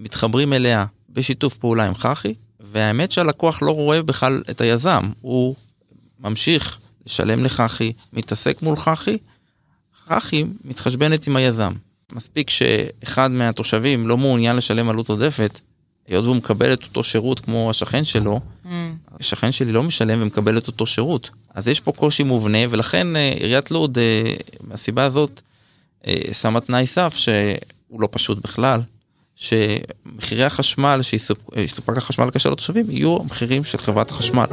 מתחברים 0.00 0.52
אליה 0.52 0.84
בשיתוף 1.16 1.56
פעולה 1.56 1.84
עם 1.84 1.94
חח"י, 1.94 2.34
והאמת 2.60 3.12
שהלקוח 3.12 3.62
לא 3.62 3.70
רואה 3.70 4.02
בכלל 4.02 4.42
את 4.50 4.60
היזם, 4.60 5.10
הוא 5.20 5.54
ממשיך 6.20 6.78
לשלם 7.06 7.44
לחח"י, 7.44 7.92
מתעסק 8.12 8.62
מול 8.62 8.76
חח"י, 8.76 9.18
חח"י 10.08 10.44
מתחשבנת 10.64 11.26
עם 11.26 11.36
היזם. 11.36 11.72
מספיק 12.12 12.50
שאחד 12.50 13.30
מהתושבים 13.30 14.08
לא 14.08 14.16
מעוניין 14.16 14.56
לשלם 14.56 14.88
עלות 14.88 15.08
עודפת, 15.08 15.60
היות 16.08 16.24
והוא 16.24 16.36
מקבל 16.36 16.72
את 16.72 16.82
אותו 16.82 17.04
שירות 17.04 17.40
כמו 17.40 17.70
השכן 17.70 18.04
שלו, 18.04 18.40
mm. 18.64 18.68
השכן 19.20 19.52
שלי 19.52 19.72
לא 19.72 19.82
משלם 19.82 20.22
ומקבל 20.22 20.58
את 20.58 20.66
אותו 20.66 20.86
שירות. 20.86 21.30
אז 21.54 21.68
יש 21.68 21.80
פה 21.80 21.92
קושי 21.92 22.22
מובנה, 22.22 22.58
ולכן 22.70 23.16
אה, 23.16 23.32
עיריית 23.38 23.70
לוד, 23.70 23.98
אה, 23.98 24.34
מהסיבה 24.60 25.04
הזאת, 25.04 25.40
אה, 26.06 26.14
שמה 26.32 26.60
תנאי 26.60 26.86
סף 26.86 27.16
שהוא 27.16 28.00
לא 28.00 28.08
פשוט 28.10 28.38
בכלל, 28.44 28.80
שמחירי 29.36 30.44
החשמל, 30.44 31.00
שיסופק 31.02 31.96
החשמל 31.96 32.28
הקשר 32.28 32.50
לתושבים, 32.50 32.90
יהיו 32.90 33.18
המחירים 33.20 33.64
של 33.64 33.78
חברת 33.78 34.10
החשמל. 34.10 34.46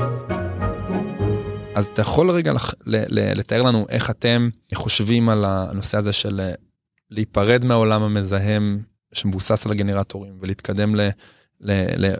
אז 1.75 1.85
אתה 1.85 2.01
יכול 2.01 2.31
רגע 2.31 2.53
לח, 2.53 2.73
לתאר 2.85 3.61
לנו 3.61 3.85
איך 3.89 4.09
אתם 4.09 4.49
חושבים 4.73 5.29
על 5.29 5.45
הנושא 5.45 5.97
הזה 5.97 6.13
של 6.13 6.41
להיפרד 7.11 7.65
מהעולם 7.65 8.03
המזהם 8.03 8.81
שמבוסס 9.13 9.65
על 9.65 9.71
הגנרטורים 9.71 10.37
ולהתקדם 10.39 10.95
ל... 10.95 11.09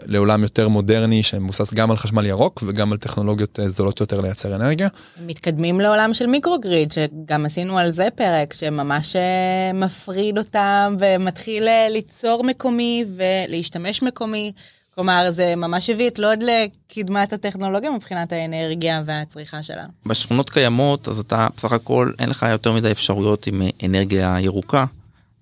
לעולם 0.06 0.42
יותר 0.42 0.68
מודרני 0.68 1.22
שמבוסס 1.22 1.74
גם 1.74 1.90
על 1.90 1.96
חשמל 1.96 2.26
ירוק 2.26 2.62
וגם 2.66 2.92
על 2.92 2.98
טכנולוגיות 2.98 3.60
אה, 3.60 3.68
זולות 3.68 4.00
יותר 4.00 4.20
לייצר 4.20 4.54
אנרגיה. 4.54 4.88
מתקדמים 5.26 5.80
לעולם 5.80 6.14
של 6.14 6.26
מיקרוגריד 6.26 6.92
שגם 6.92 7.46
עשינו 7.46 7.78
על 7.78 7.92
זה 7.92 8.08
פרק 8.14 8.52
שממש 8.52 9.16
אה, 9.16 9.72
מפריד 9.74 10.38
אותם 10.38 10.96
ומתחיל 10.98 11.68
אה, 11.68 11.86
ליצור 11.90 12.44
מקומי 12.44 13.04
ולהשתמש 13.16 14.02
מקומי. 14.02 14.52
כלומר 14.94 15.30
זה 15.30 15.56
ממש 15.56 15.90
הביא 15.90 16.08
את 16.08 16.18
לוד 16.18 16.38
לקדמת 16.42 17.32
הטכנולוגיה 17.32 17.90
מבחינת 17.90 18.32
האנרגיה 18.32 19.02
והצריכה 19.06 19.62
שלה. 19.62 19.84
בשכונות 20.06 20.50
קיימות 20.50 21.08
אז 21.08 21.18
אתה 21.18 21.48
בסך 21.56 21.72
הכל 21.72 22.12
אין 22.18 22.28
לך 22.28 22.46
יותר 22.50 22.72
מדי 22.72 22.90
אפשרויות 22.90 23.46
עם 23.46 23.62
אנרגיה 23.84 24.36
ירוקה. 24.40 24.84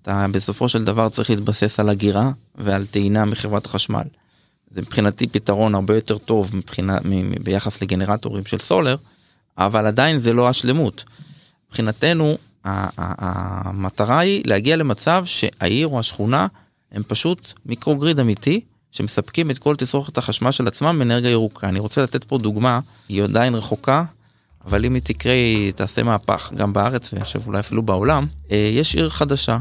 אתה 0.03 0.25
בסופו 0.31 0.69
של 0.69 0.83
דבר 0.83 1.09
צריך 1.09 1.29
להתבסס 1.29 1.79
על 1.79 1.89
הגירה 1.89 2.31
ועל 2.55 2.85
טעינה 2.85 3.25
מחברת 3.25 3.65
החשמל. 3.65 4.03
זה 4.71 4.81
מבחינתי 4.81 5.27
פתרון 5.27 5.75
הרבה 5.75 5.95
יותר 5.95 6.17
טוב 6.17 6.55
מבחינה, 6.55 6.97
ביחס 7.43 7.81
לגנרטורים 7.81 8.45
של 8.45 8.59
סולר, 8.59 8.95
אבל 9.57 9.87
עדיין 9.87 10.19
זה 10.19 10.33
לא 10.33 10.49
השלמות. 10.49 11.03
מבחינתנו 11.69 12.37
המטרה 12.63 14.19
היא 14.19 14.43
להגיע 14.45 14.75
למצב 14.75 15.25
שהעיר 15.25 15.87
או 15.87 15.99
השכונה 15.99 16.47
הם 16.91 17.03
פשוט 17.07 17.53
מיקרוגריד 17.65 18.19
אמיתי 18.19 18.61
שמספקים 18.91 19.51
את 19.51 19.57
כל 19.57 19.75
תצרוכת 19.75 20.17
החשמל 20.17 20.51
של 20.51 20.67
עצמם 20.67 20.95
באנרגיה 20.99 21.31
ירוקה. 21.31 21.69
אני 21.69 21.79
רוצה 21.79 22.03
לתת 22.03 22.23
פה 22.23 22.37
דוגמה, 22.37 22.79
היא 23.09 23.23
עדיין 23.23 23.55
רחוקה, 23.55 24.03
אבל 24.65 24.85
אם 24.85 24.93
היא 24.93 25.01
תקרה 25.01 25.33
היא 25.33 25.71
תעשה 25.71 26.03
מהפך 26.03 26.53
גם 26.55 26.73
בארץ 26.73 27.13
ואולי 27.43 27.59
אפילו 27.59 27.83
בעולם. 27.83 28.25
אה, 28.51 28.69
יש 28.73 28.95
עיר 28.95 29.09
חדשה 29.09 29.57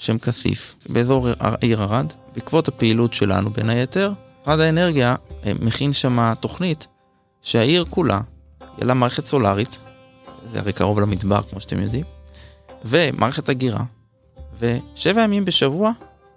שם 0.00 0.18
כסיף, 0.18 0.74
באזור 0.88 1.28
העיר 1.40 1.82
ערד. 1.82 2.12
בעקבות 2.34 2.68
הפעילות 2.68 3.12
שלנו, 3.12 3.50
בין 3.50 3.70
היתר, 3.70 4.12
משרד 4.42 4.60
האנרגיה 4.60 5.16
אה, 5.46 5.52
מכין 5.60 5.92
שם 5.92 6.32
תוכנית 6.40 6.86
שהעיר 7.42 7.84
כולה, 7.90 8.20
יהיה 8.60 8.86
לה 8.86 8.94
מערכת 8.94 9.26
סולארית, 9.26 9.78
זה 10.52 10.58
הרי 10.58 10.72
קרוב 10.72 11.00
למדבר, 11.00 11.42
כמו 11.42 11.60
שאתם 11.60 11.82
יודעים, 11.82 12.04
ומערכת 12.84 13.48
הגירה, 13.48 13.84
ושבע 14.58 15.22
ימים 15.22 15.44
בשבוע 15.44 15.92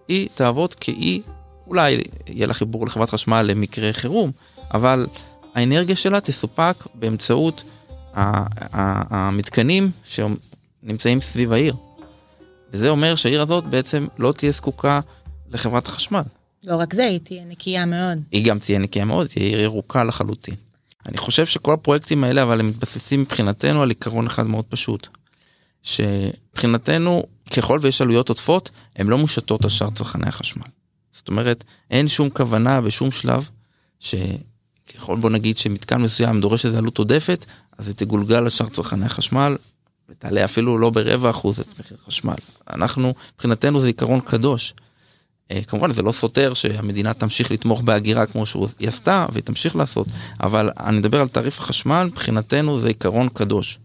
היא 0.08 0.30
תעבוד 0.36 0.74
כאי, 0.74 1.22
אולי 1.68 2.02
יהיה 2.28 2.48
לה 2.48 2.54
חיבור 2.54 2.86
לחברת 2.86 3.10
חשמל 3.10 3.42
למקרה 3.42 3.94
חירום, 3.94 4.32
אבל 4.74 5.08
האנרגיה 5.56 5.96
שלה 5.96 6.22
תסופק 6.22 6.76
באמצעות 6.94 7.64
המתקנים 8.14 9.92
שנמצאים 10.04 11.22
סביב 11.22 11.54
העיר. 11.54 11.76
וזה 12.74 12.90
אומר 12.90 13.16
שהעיר 13.16 13.42
הזאת 13.42 13.64
בעצם 13.64 14.08
לא 14.20 14.32
תהיה 14.32 14.52
זקוקה 14.52 15.00
לחברת 15.52 15.88
החשמל. 15.88 16.22
לא 16.64 16.76
רק 16.76 16.94
זה, 16.94 17.06
היא 17.06 17.20
תהיה 17.20 17.46
נקייה 17.46 17.86
מאוד. 17.86 18.20
היא 18.32 18.46
גם 18.46 18.60
תהיה 18.60 18.80
נקייה 18.80 19.06
מאוד, 19.06 19.28
תהיה 19.28 19.46
עיר 19.46 19.60
ירוקה 19.60 20.04
לחלוטין. 20.04 20.56
אני 21.06 21.18
חושב 21.18 21.46
שכל 21.46 21.74
הפרויקטים 21.74 22.24
האלה, 22.24 22.44
אבל 22.44 22.60
הם 22.60 22.68
מתבססים 22.68 23.22
מבחינתנו 23.22 23.82
על 23.82 23.90
עיקרון 23.90 24.26
אחד 24.26 24.48
מאוד 24.48 24.66
פשוט. 24.66 25.08
שמבחינתנו, 25.84 27.24
ככל 27.58 27.80
ויש 27.82 28.02
עלויות 28.02 28.30
עודפות, 28.30 28.70
הן 28.96 29.08
לא 29.08 29.18
מושתות 29.18 29.64
על 29.64 29.70
שאר 29.70 29.90
צרכני 29.90 30.28
החשמל. 30.28 30.68
זאת 31.14 31.28
אומרת, 31.28 31.64
אין 31.92 32.08
שום 32.08 32.30
כוונה 32.30 32.82
בשום 32.82 33.12
שלב 33.12 33.50
שככל 34.00 35.18
בוא 35.18 35.30
נגיד 35.30 35.58
שמתקן 35.58 36.02
מסוים 36.02 36.42
דורש 36.42 36.66
איזה 36.66 36.78
עלות 36.78 36.98
עודפת, 36.98 37.46
אז 37.78 37.86
זה 37.86 37.94
תגולגל 37.94 38.36
על 38.36 38.50
שאר 38.50 38.70
צרכני 38.70 39.06
החשמל, 39.06 39.56
ותעלה 40.10 40.46
אפילו 40.46 40.78
לא 40.78 40.90
ברבע 40.90 41.30
אחוז 41.30 41.60
את 41.60 41.80
מחיר 41.80 41.98
חשמל. 42.08 42.36
אנחנו, 42.74 43.14
מבחינתנו 43.36 43.80
זה 43.80 43.88
עיקרון 43.88 44.20
קדוש. 44.20 44.74
אה, 45.52 45.62
כמובן 45.68 45.92
זה 45.92 46.02
לא 46.02 46.12
סותר 46.12 46.54
שהמדינה 46.54 47.14
תמשיך 47.14 47.52
לתמוך 47.52 47.82
בהגירה 47.82 48.26
כמו 48.26 48.46
שהיא 48.46 48.88
עשתה 48.88 49.26
והיא 49.32 49.44
תמשיך 49.44 49.76
לעשות, 49.76 50.08
אבל 50.40 50.70
אני 50.80 50.98
מדבר 50.98 51.22
על 51.22 51.28
תעריף 51.28 51.60
החשמל, 51.60 52.08
מבחינתנו 52.12 52.80
זה 52.80 52.88
עיקרון 52.88 53.30
קדוש. 53.30 53.80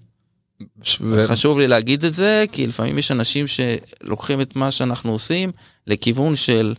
ו... 1.00 1.26
חשוב 1.26 1.58
לי 1.58 1.68
להגיד 1.68 2.04
את 2.04 2.14
זה, 2.14 2.44
כי 2.52 2.66
לפעמים 2.66 2.98
יש 2.98 3.10
אנשים 3.10 3.46
שלוקחים 3.46 4.40
את 4.40 4.56
מה 4.56 4.70
שאנחנו 4.70 5.12
עושים 5.12 5.52
לכיוון 5.86 6.36
של 6.36 6.74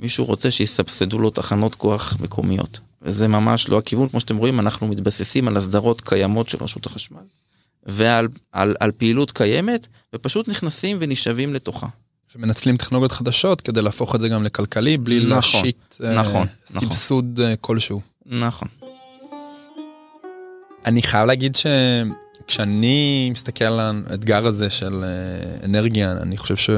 מישהו 0.00 0.24
רוצה 0.24 0.50
שיסבסדו 0.50 1.18
לו 1.18 1.30
תחנות 1.30 1.74
כוח 1.74 2.16
מקומיות. 2.20 2.80
וזה 3.02 3.28
ממש 3.28 3.68
לא 3.68 3.78
הכיוון, 3.78 4.08
כמו 4.08 4.20
שאתם 4.20 4.36
רואים, 4.36 4.60
אנחנו 4.60 4.88
מתבססים 4.88 5.48
על 5.48 5.56
הסדרות 5.56 6.00
קיימות 6.00 6.48
של 6.48 6.58
רשות 6.60 6.86
החשמל. 6.86 7.20
ועל 7.88 8.28
על, 8.52 8.74
על 8.80 8.92
פעילות 8.92 9.30
קיימת, 9.30 9.86
ופשוט 10.14 10.48
נכנסים 10.48 10.96
ונשאבים 11.00 11.54
לתוכה. 11.54 11.86
ומנצלים 12.36 12.76
טכנולוגיות 12.76 13.12
חדשות 13.12 13.60
כדי 13.60 13.82
להפוך 13.82 14.14
את 14.14 14.20
זה 14.20 14.28
גם 14.28 14.44
לכלכלי, 14.44 14.98
בלי 14.98 15.16
נכון, 15.18 15.30
להשית 15.30 15.98
אה, 16.04 16.14
נכון, 16.14 16.46
uh, 16.46 16.66
סבסוד 16.66 17.40
נכון. 17.40 17.54
כלשהו. 17.60 18.00
נכון. 18.26 18.68
אני 20.86 21.02
חייב 21.02 21.26
להגיד 21.26 21.56
שכשאני 21.56 23.30
מסתכל 23.32 23.64
על 23.64 24.02
האתגר 24.10 24.46
הזה 24.46 24.70
של 24.70 25.04
uh, 25.04 25.64
אנרגיה, 25.64 26.12
אני 26.12 26.36
חושב 26.36 26.74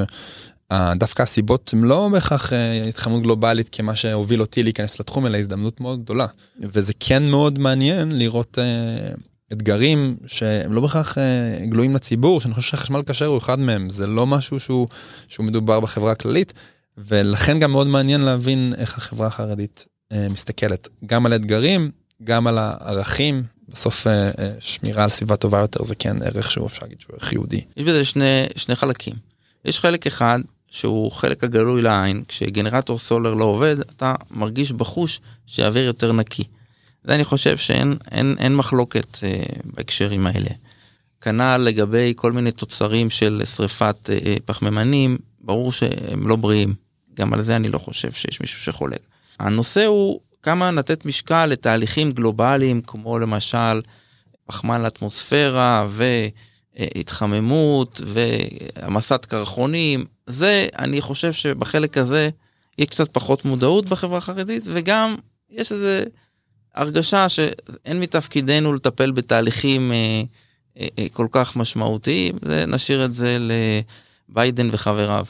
שדווקא 0.73 1.23
הסיבות 1.23 1.71
הן 1.73 1.85
לא 1.85 2.09
בהכרח 2.12 2.52
uh, 2.52 2.88
התחממות 2.88 3.23
גלובלית 3.23 3.69
כמה 3.69 3.97
שהוביל 3.97 4.40
אותי 4.40 4.62
להיכנס 4.62 5.00
לתחום, 5.00 5.26
אלא 5.26 5.38
הזדמנות 5.38 5.81
מאוד 5.81 6.02
גדולה. 6.02 6.26
וזה 6.61 6.93
כן 7.00 7.23
מאוד 7.23 7.59
מעניין 7.59 8.19
לראות 8.19 8.59
אתגרים 9.52 10.16
שהם 10.26 10.73
לא 10.73 10.80
בהכרח 10.80 11.19
אה, 11.19 11.66
גלויים 11.66 11.95
לציבור, 11.95 12.40
שאני 12.40 12.54
חושב 12.54 12.76
שחשמל 12.76 13.02
כשר 13.07 13.26
הוא 13.26 13.38
אחד 13.38 13.59
מהם, 13.59 13.90
זה 13.90 14.07
לא 14.07 14.26
משהו 14.26 14.61
שהוא, 14.61 14.88
שהוא 15.28 15.47
מדובר 15.47 15.80
בחברה 15.80 16.12
הכללית, 16.12 16.52
ולכן 16.99 17.59
גם 17.59 17.71
מאוד 17.71 17.87
מעניין 17.87 18.21
להבין 18.21 18.73
איך 18.76 18.99
החברה 18.99 19.26
החרדית 19.26 19.87
אה, 20.12 20.26
מסתכלת, 20.30 20.88
גם 21.07 21.26
על 21.26 21.35
אתגרים, 21.35 21.90
גם 22.25 22.47
על 22.47 22.59
הערכים, 22.59 23.42
בסוף 23.69 24.07
אה, 24.07 24.30
שמירה 24.59 25.02
על 25.02 25.09
סביבה 25.09 25.37
טובה 25.37 25.59
יותר 25.59 25.83
זה 25.83 25.95
כן 25.95 26.23
ערך 26.23 26.52
שהוא 26.52 26.66
אפשר 26.66 26.83
להגיד 26.83 27.00
שהוא 27.00 27.14
ערך 27.14 27.33
יהודי. 27.33 27.61
יש 27.76 27.85
בזה 27.85 28.04
שני, 28.04 28.47
שני 28.57 28.76
חלקים. 28.76 29.14
יש 29.64 29.80
חלק 29.80 30.07
אחד 30.07 30.40
שהוא 30.71 31.12
חלק 31.12 31.45
הגלוי 31.45 31.83
לעין, 31.83 32.23
כשגנרטור 32.28 32.99
סולר 32.99 33.35
לא 33.35 33.45
עובד, 33.45 33.80
אתה 33.80 34.14
מרגיש 34.30 34.73
בחוש 34.73 35.21
שהאוויר 35.47 35.85
יותר 35.85 36.12
נקי. 36.12 36.45
זה 37.04 37.14
אני 37.14 37.25
חושב 37.25 37.57
שאין 37.57 37.97
אין, 38.11 38.37
אין 38.38 38.57
מחלוקת 38.57 39.19
אה, 39.23 39.42
בהקשרים 39.64 40.26
האלה. 40.26 40.50
כנ"ל 41.21 41.57
לגבי 41.57 42.12
כל 42.16 42.33
מיני 42.33 42.52
תוצרים 42.52 43.11
של 43.11 43.42
שריפת 43.57 44.11
אה, 44.11 44.35
פחמימנים, 44.45 45.19
ברור 45.40 45.73
שהם 45.73 46.28
לא 46.28 46.37
בריאים. 46.37 46.75
גם 47.14 47.35
על 47.35 47.42
זה 47.42 47.57
אני 47.57 47.69
לא 47.69 47.78
חושב 47.78 48.12
שיש 48.12 48.40
מישהו 48.40 48.61
שחולק. 48.61 49.00
הנושא 49.40 49.85
הוא 49.85 50.21
כמה 50.42 50.71
לתת 50.71 51.04
משקל 51.04 51.47
לתהליכים 51.47 52.11
גלובליים 52.11 52.80
כמו 52.80 53.19
למשל 53.19 53.80
פחמן 54.47 54.83
לאטמוספירה 54.83 55.87
והתחממות 56.78 58.00
והמסת 58.07 59.25
קרחונים, 59.25 60.04
זה, 60.26 60.66
אני 60.78 61.00
חושב 61.00 61.33
שבחלק 61.33 61.99
הזה 61.99 62.30
יהיה 62.78 62.87
קצת 62.87 63.09
פחות 63.12 63.45
מודעות 63.45 63.88
בחברה 63.88 64.19
החרדית, 64.19 64.62
וגם 64.66 65.14
יש 65.50 65.73
איזה 65.73 66.04
הרגשה 66.75 67.29
שאין 67.29 68.00
מתפקידנו 68.00 68.73
לטפל 68.73 69.11
בתהליכים 69.11 69.93
אה, 69.93 70.23
אה, 70.81 70.89
אה, 70.99 71.07
כל 71.12 71.27
כך 71.31 71.57
משמעותיים, 71.57 72.39
נשאיר 72.67 73.05
את 73.05 73.15
זה 73.15 73.39
לביידן 74.31 74.69
וחבריו. 74.73 75.25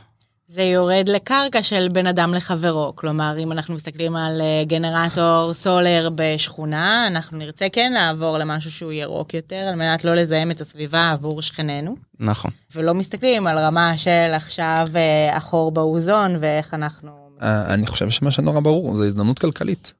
זה 0.55 0.63
יורד 0.63 1.09
לקרקע 1.09 1.63
של 1.63 1.89
בין 1.93 2.07
אדם 2.07 2.35
לחברו, 2.35 2.93
כלומר 2.97 3.37
אם 3.39 3.53
אנחנו 3.53 3.75
מסתכלים 3.75 4.17
על 4.17 4.41
אה, 4.41 4.65
גנרטור 4.65 5.55
סולר 5.55 6.09
בשכונה, 6.15 7.07
אנחנו 7.07 7.39
נרצה 7.39 7.67
כן 7.73 7.93
לעבור 7.93 8.39
למשהו 8.39 8.71
שהוא 8.71 8.93
ירוק 8.93 9.35
יותר 9.35 9.57
על 9.57 9.75
מנת 9.75 10.05
לא 10.05 10.15
לזהם 10.15 10.51
את 10.51 10.61
הסביבה 10.61 11.11
עבור 11.11 11.43
שכנינו. 11.43 11.97
נכון. 12.21 12.51
ולא 12.75 12.95
מסתכלים 12.95 13.47
על 13.47 13.59
רמה 13.59 13.99
של 13.99 14.33
עכשיו 14.35 14.89
אה, 14.97 15.37
החור 15.37 15.73
באוזון 15.73 16.37
ואיך 16.41 16.75
אנחנו... 16.75 17.11
אה, 17.43 17.75
אני 17.75 17.87
חושב 17.87 18.11
שמה 18.11 18.31
שנורא 18.31 18.61
ברור 18.61 18.95
זה 18.95 19.07
הזדמנות 19.07 19.39
כלכלית. 19.39 19.93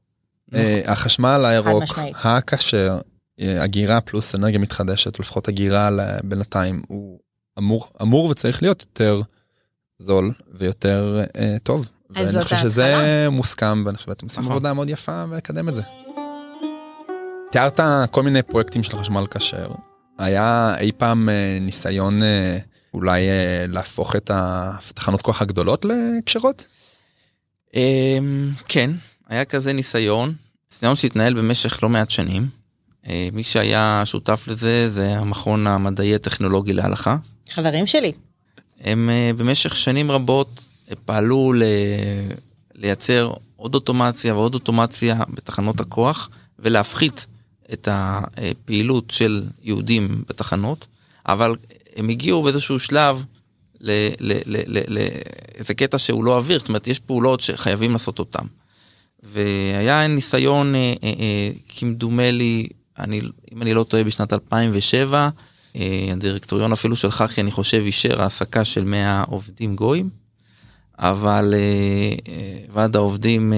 נכון. 0.53 0.65
החשמל 0.87 1.45
הירוק, 1.45 1.85
הכשר, 2.15 2.99
הגירה 3.39 4.01
פלוס 4.01 4.35
אנרגיה 4.35 4.59
מתחדשת, 4.59 5.21
לפחות 5.21 5.49
הגירה 5.49 5.91
בינתיים 6.25 6.83
הוא 6.89 7.19
אמור, 7.59 7.89
אמור 8.03 8.25
וצריך 8.27 8.63
להיות 8.63 8.83
יותר. 8.83 9.23
זול 10.01 10.33
ויותר 10.55 11.25
אה, 11.39 11.57
טוב. 11.63 11.89
ואני 12.11 12.43
חושב 12.43 12.57
שזה. 12.57 13.29
מוסכם 13.31 13.83
ואני 13.87 13.97
חושב 13.97 14.11
שאתם 14.11 14.27
עושים 14.27 14.41
נכון. 14.43 14.53
עבודה 14.53 14.75
מאוד 14.75 14.91
יפה 14.91 15.25
ולקדם 15.31 15.69
את 15.69 15.75
זה. 15.75 15.83
תיארת 17.51 17.81
כל 18.11 18.23
מיני 18.23 18.43
פרויקטים 18.43 18.83
של 18.83 18.97
חשמל 18.97 19.25
כשר. 19.31 19.71
היה 20.19 20.75
אי 20.79 20.93
פעם 20.93 21.29
אה, 21.29 21.59
ניסיון 21.61 22.23
אה, 22.23 22.59
אולי 22.95 23.29
אה, 23.29 23.65
להפוך 23.69 24.17
את 24.17 24.31
התחנות 24.35 25.23
כוח 25.23 25.43
הגדולות 25.43 25.85
לקשרות? 25.85 26.65
אה, 27.75 28.19
כן, 28.69 28.91
היה 29.31 29.45
כזה 29.45 29.73
ניסיון. 29.73 30.35
ניסיון 30.73 30.97
שהתנהל 30.97 31.35
במשך 31.35 31.83
לא 31.83 31.89
מעט 31.89 32.11
שנים. 32.11 32.49
אה, 33.09 33.29
מי 33.33 33.43
שהיה 33.43 34.03
שותף 34.05 34.45
לזה 34.49 34.91
זה 34.91 35.19
המכון 35.19 35.67
המדעי 35.67 36.15
הטכנולוגי 36.15 36.73
להלכה. 36.73 37.17
חברים 37.51 37.87
שלי. 37.87 38.13
הם 38.81 39.11
אה, 39.11 39.31
במשך 39.37 39.77
שנים 39.77 40.11
רבות 40.11 40.61
אה, 40.91 40.95
פעלו 41.05 41.53
ל... 41.53 41.63
לייצר 42.75 43.33
עוד 43.57 43.75
אוטומציה 43.75 44.35
ועוד 44.35 44.55
אוטומציה 44.55 45.15
בתחנות 45.29 45.81
הכוח 45.81 46.31
ולהפחית 46.59 47.27
את 47.73 47.89
הפעילות 47.91 49.11
של 49.11 49.43
יהודים 49.63 50.25
בתחנות, 50.29 50.87
אבל 51.27 51.57
הם 51.97 52.09
הגיעו 52.09 52.43
באיזשהו 52.43 52.81
שלב 52.81 53.25
לאיזה 53.81 55.75
קטע 55.77 55.99
שהוא 55.99 56.25
לא 56.25 56.37
אוויר, 56.37 56.59
זאת 56.59 56.69
אומרת 56.69 56.87
יש 56.87 56.99
פעולות 56.99 57.41
שחייבים 57.41 57.93
לעשות 57.93 58.19
אותן. 58.19 58.45
והיה 59.23 60.07
ניסיון, 60.07 60.75
אה, 60.75 61.51
כמדומה 61.69 62.31
לי, 62.31 62.67
אני, 62.99 63.21
אם 63.53 63.63
אני 63.63 63.75
לא 63.75 63.85
טועה, 63.85 64.05
בשנת 64.05 64.33
2007, 64.33 65.29
אה, 65.77 66.09
הדירקטוריון 66.13 66.73
אפילו 66.73 66.97
של 66.97 67.11
חחי, 67.11 67.41
אני 67.41 67.51
חושב, 67.51 67.83
אישר 67.87 68.23
העסקה 68.23 68.65
של 68.65 68.85
100 68.85 69.25
עובדים 69.27 69.77
גויים, 69.77 70.09
אבל 70.99 71.55
אה, 71.55 72.33
אה, 72.33 72.59
ועד 72.73 72.97
העובדים 72.97 73.53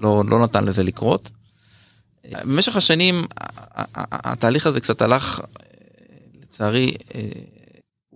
לא, 0.00 0.22
לא 0.28 0.38
נתן 0.38 0.64
לזה 0.64 0.82
לקרות. 0.82 1.30
במשך 2.44 2.76
השנים 2.76 3.24
התהליך 3.94 4.66
הזה 4.66 4.80
קצת 4.80 5.02
הלך, 5.02 5.40
לצערי, 6.42 6.94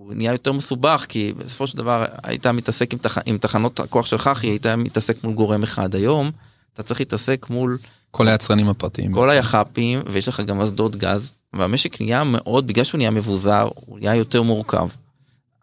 הוא 0.07 0.15
נהיה 0.15 0.33
יותר 0.33 0.53
מסובך, 0.53 1.07
כי 1.09 1.33
בסופו 1.37 1.67
של 1.67 1.79
דבר 1.79 2.05
היית 2.23 2.47
מתעסק 2.47 2.93
עם, 2.93 2.99
תח... 2.99 3.19
עם 3.27 3.39
תחנות 3.39 3.81
הכוח 3.81 4.07
של 4.07 4.19
חחי, 4.19 4.47
היית 4.47 4.67
מתעסק 4.67 5.25
מול 5.25 5.35
גורם 5.35 5.63
אחד. 5.63 5.95
היום 5.95 6.31
אתה 6.73 6.83
צריך 6.83 7.01
להתעסק 7.01 7.47
מול... 7.51 7.79
כל 8.11 8.29
היצרנים 8.29 8.69
הפרטיים. 8.69 9.13
כל 9.13 9.31
היח"פים, 9.31 10.01
ויש 10.07 10.29
לך 10.29 10.41
גם 10.41 10.61
אסדות 10.61 10.97
גז. 10.97 11.33
והמשק 11.53 12.01
נהיה 12.01 12.25
מאוד, 12.25 12.67
בגלל 12.67 12.85
שהוא 12.85 12.99
נהיה 12.99 13.11
מבוזר, 13.11 13.69
הוא 13.75 13.99
נהיה 13.99 14.15
יותר 14.15 14.43
מורכב. 14.43 14.89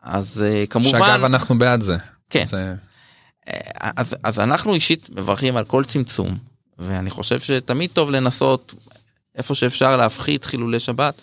אז 0.02 0.44
uh, 0.44 0.68
כמובן... 0.68 0.90
שאגב, 0.90 1.24
אנחנו 1.24 1.58
בעד 1.58 1.82
זה. 1.82 1.98
כן. 2.30 2.46
זה... 2.46 2.76
אה, 3.48 3.92
אז, 3.98 4.16
אז 4.24 4.40
אנחנו 4.40 4.74
אישית 4.74 5.10
מברכים 5.16 5.58
על 5.58 5.64
כל 5.64 5.84
צמצום, 5.86 6.38
ואני 6.80 7.10
חושב 7.10 7.40
שתמיד 7.40 7.90
טוב 7.94 8.12
לנסות 8.12 8.74
איפה 9.36 9.56
שאפשר 9.56 9.98
להפחית 9.98 10.44
חילולי 10.44 10.80
שבת. 10.80 11.14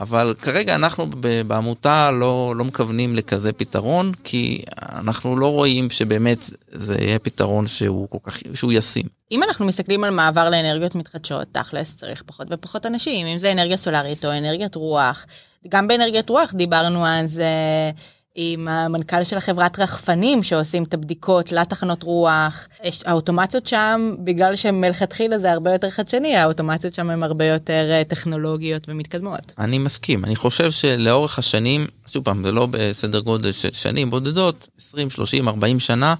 אבל 0.00 0.34
כרגע 0.42 0.74
אנחנו 0.74 1.06
בעמותה 1.46 2.10
לא, 2.10 2.54
לא 2.56 2.64
מכוונים 2.64 3.16
לכזה 3.16 3.52
פתרון, 3.52 4.12
כי 4.24 4.62
אנחנו 4.92 5.36
לא 5.36 5.52
רואים 5.52 5.90
שבאמת 5.90 6.50
זה 6.68 6.96
יהיה 7.00 7.18
פתרון 7.18 7.66
שהוא 7.66 8.08
כל 8.10 8.18
כך, 8.22 8.38
שהוא 8.54 8.72
ישים. 8.72 9.04
אם 9.32 9.42
אנחנו 9.42 9.66
מסתכלים 9.66 10.04
על 10.04 10.10
מעבר 10.10 10.50
לאנרגיות 10.50 10.94
מתחדשות, 10.94 11.48
תכלס 11.52 11.96
צריך 11.96 12.22
פחות 12.26 12.46
ופחות 12.50 12.86
אנשים, 12.86 13.26
אם 13.26 13.38
זה 13.38 13.52
אנרגיה 13.52 13.76
סולארית 13.76 14.24
או 14.24 14.32
אנרגיית 14.32 14.74
רוח. 14.74 15.26
גם 15.68 15.88
באנרגיית 15.88 16.28
רוח 16.28 16.54
דיברנו 16.54 17.06
על 17.06 17.26
זה. 17.26 17.44
עם 18.40 18.68
המנכ"ל 18.68 19.24
של 19.24 19.36
החברת 19.36 19.78
רחפנים 19.78 20.42
שעושים 20.42 20.82
את 20.82 20.94
הבדיקות 20.94 21.52
לתחנות 21.52 22.02
רוח. 22.02 22.68
האוטומציות 23.04 23.66
שם, 23.66 24.14
בגלל 24.18 24.56
שמלכתחילה 24.56 25.38
זה 25.38 25.52
הרבה 25.52 25.72
יותר 25.72 25.90
חדשני, 25.90 26.36
האוטומציות 26.36 26.94
שם 26.94 27.10
הן 27.10 27.22
הרבה 27.22 27.44
יותר 27.44 27.86
אה, 27.90 28.02
טכנולוגיות 28.04 28.88
ומתקדמות. 28.88 29.52
אני 29.58 29.78
מסכים, 29.78 30.24
אני 30.24 30.36
חושב 30.36 30.70
שלאורך 30.70 31.38
השנים, 31.38 31.86
שוב 32.06 32.24
פעם, 32.24 32.42
זה 32.42 32.52
לא 32.52 32.68
בסדר 32.70 33.20
גודל 33.20 33.52
של 33.52 33.72
שנים 33.72 34.10
בודדות, 34.10 34.68
20, 34.78 35.10
30, 35.10 35.48
40 35.48 35.80
שנה, 35.80 36.14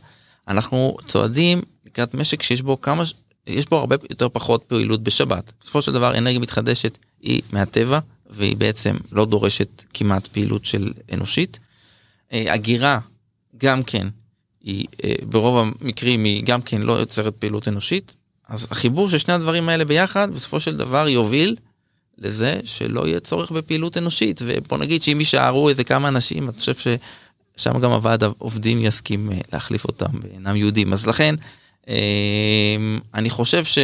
אנחנו 0.49 0.97
צועדים 1.07 1.63
לקראת 1.87 2.15
משק 2.15 2.43
שיש 2.43 2.63
בו 2.63 2.81
כמה, 2.81 3.03
יש 3.47 3.67
בו 3.67 3.77
הרבה 3.77 3.97
יותר 4.11 4.29
פחות 4.29 4.65
פעילות 4.69 5.03
בשבת. 5.03 5.53
בסופו 5.61 5.83
של 5.83 5.93
דבר 5.93 6.19
אנרגיה 6.19 6.41
מתחדשת 6.41 6.99
היא 7.23 7.43
מהטבע, 7.53 7.99
והיא 8.31 8.57
בעצם 8.57 8.97
לא 9.13 9.25
דורשת 9.25 9.85
כמעט 9.95 10.27
פעילות 10.27 10.65
של 10.65 10.93
אנושית. 11.13 11.59
אה, 12.33 12.53
הגירה 12.53 12.99
גם 13.59 13.83
כן, 13.83 14.09
היא 14.63 14.87
אה, 15.05 15.15
ברוב 15.23 15.59
המקרים 15.81 16.25
היא 16.25 16.43
גם 16.45 16.63
כן 16.63 16.83
לא 16.83 16.93
יוצרת 16.93 17.35
פעילות 17.35 17.69
אנושית, 17.69 18.17
אז 18.49 18.69
החיבור 18.71 19.11
של 19.11 19.19
שני 19.19 19.35
הדברים 19.35 19.69
האלה 19.69 19.85
ביחד 19.85 20.31
בסופו 20.31 20.61
של 20.61 20.77
דבר 20.77 21.09
יוביל 21.09 21.57
לזה 22.19 22.61
שלא 22.65 23.07
יהיה 23.09 23.21
צורך 23.21 23.51
בפעילות 23.51 23.97
אנושית, 23.97 24.41
ובוא 24.45 24.79
נגיד 24.79 25.03
שאם 25.03 25.17
יישארו 25.21 25.69
איזה 25.69 25.85
כמה 25.85 26.09
אנשים, 26.09 26.49
אני 26.49 26.59
חושב 26.59 26.75
ששם 26.75 27.81
גם 27.81 27.91
הוועד 27.91 28.23
העובדים 28.23 28.85
יסכים 28.85 29.33
אה, 29.33 29.39
להחליף 29.53 29.85
אותם 29.85 30.11
ואינם 30.23 30.57
יהודים, 30.57 30.93
אז 30.93 31.07
לכן 31.07 31.35
אני 33.15 33.31
חושב 33.31 33.65
ש... 33.65 33.79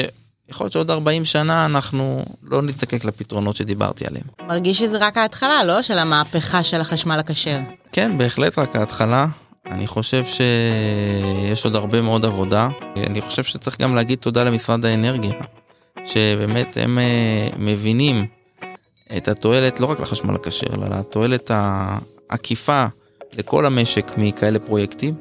יכול 0.49 0.65
להיות 0.65 0.73
שעוד 0.73 0.91
40 0.91 1.25
שנה 1.25 1.65
אנחנו 1.65 2.25
לא 2.43 2.63
נזדקק 2.63 3.05
לפתרונות 3.05 3.57
שדיברתי 3.57 4.07
עליהם. 4.07 4.25
מרגיש 4.47 4.79
שזה 4.79 4.99
רק 5.01 5.17
ההתחלה, 5.17 5.65
לא? 5.65 5.83
של 5.83 5.99
המהפכה 5.99 6.63
של 6.63 6.81
החשמל 6.81 7.19
הכשר. 7.19 7.59
כן, 7.95 8.19
בהחלט 8.19 8.59
רק 8.59 8.77
ההתחלה. 8.77 9.27
אני 9.67 9.87
חושב 9.87 10.25
שיש 10.25 11.65
עוד 11.65 11.75
הרבה 11.75 12.03
מאוד 12.03 12.25
עבודה. 12.25 12.69
אני 12.97 13.21
חושב 13.21 13.45
שצריך 13.45 13.81
גם 13.81 13.95
להגיד 13.95 14.19
תודה 14.19 14.45
למשרד 14.45 14.85
האנרגיה, 14.85 15.33
שבאמת 16.05 16.77
הם 16.81 16.99
אה, 16.99 17.49
מבינים 17.59 18.27
את 19.17 19.29
התועלת 19.29 19.81
לא 19.81 19.87
רק 19.87 20.01
לחשמל 20.01 20.35
הכשר, 20.35 20.67
אלא 20.75 20.99
לתועלת 20.99 21.51
העקיפה 21.55 22.87
לכל 23.33 23.67
המשק 23.67 24.13
מכאלה 24.17 24.59
פרויקטים, 24.59 25.15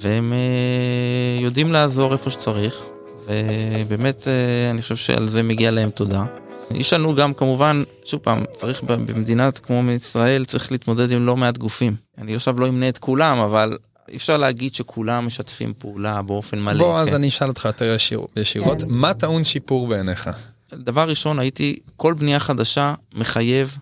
והם 0.00 0.32
אה, 0.32 1.42
יודעים 1.42 1.72
לעזור 1.72 2.12
איפה 2.12 2.30
שצריך. 2.30 2.84
ובאמת 3.26 4.28
אה, 4.28 4.70
אני 4.70 4.82
חושב 4.82 4.96
שעל 4.96 5.26
זה 5.26 5.42
מגיע 5.42 5.70
להם 5.70 5.90
תודה. 5.90 6.24
יש 6.70 6.92
לנו 6.92 7.14
גם 7.14 7.34
כמובן, 7.34 7.82
שוב 8.04 8.20
פעם, 8.20 8.44
צריך 8.56 8.82
במדינה 8.82 9.50
כמו 9.52 9.92
ישראל, 9.92 10.44
צריך 10.44 10.72
להתמודד 10.72 11.10
עם 11.10 11.26
לא 11.26 11.36
מעט 11.36 11.58
גופים. 11.58 11.96
אני 12.18 12.34
עכשיו 12.34 12.60
לא 12.60 12.68
אמנה 12.68 12.88
את 12.88 12.98
כולם, 12.98 13.38
אבל 13.38 13.78
אי 14.08 14.16
אפשר 14.16 14.36
להגיד 14.36 14.74
שכולם 14.74 15.26
משתפים 15.26 15.72
פעולה 15.78 16.22
באופן 16.22 16.60
מלא. 16.60 16.78
בוא, 16.78 16.94
כן. 16.94 17.08
אז 17.08 17.14
אני 17.14 17.28
אשאל 17.28 17.48
אותך 17.48 17.64
יותר 17.64 17.94
ישיר, 17.94 18.20
ישירות, 18.36 18.82
כן. 18.82 18.88
מה 18.88 19.14
טעון 19.14 19.44
שיפור 19.44 19.88
בעיניך? 19.88 20.30
דבר 20.74 21.08
ראשון, 21.08 21.38
הייתי, 21.38 21.76
כל 21.96 22.14
בנייה 22.14 22.40
חדשה 22.40 22.94
מחייב 23.14 23.78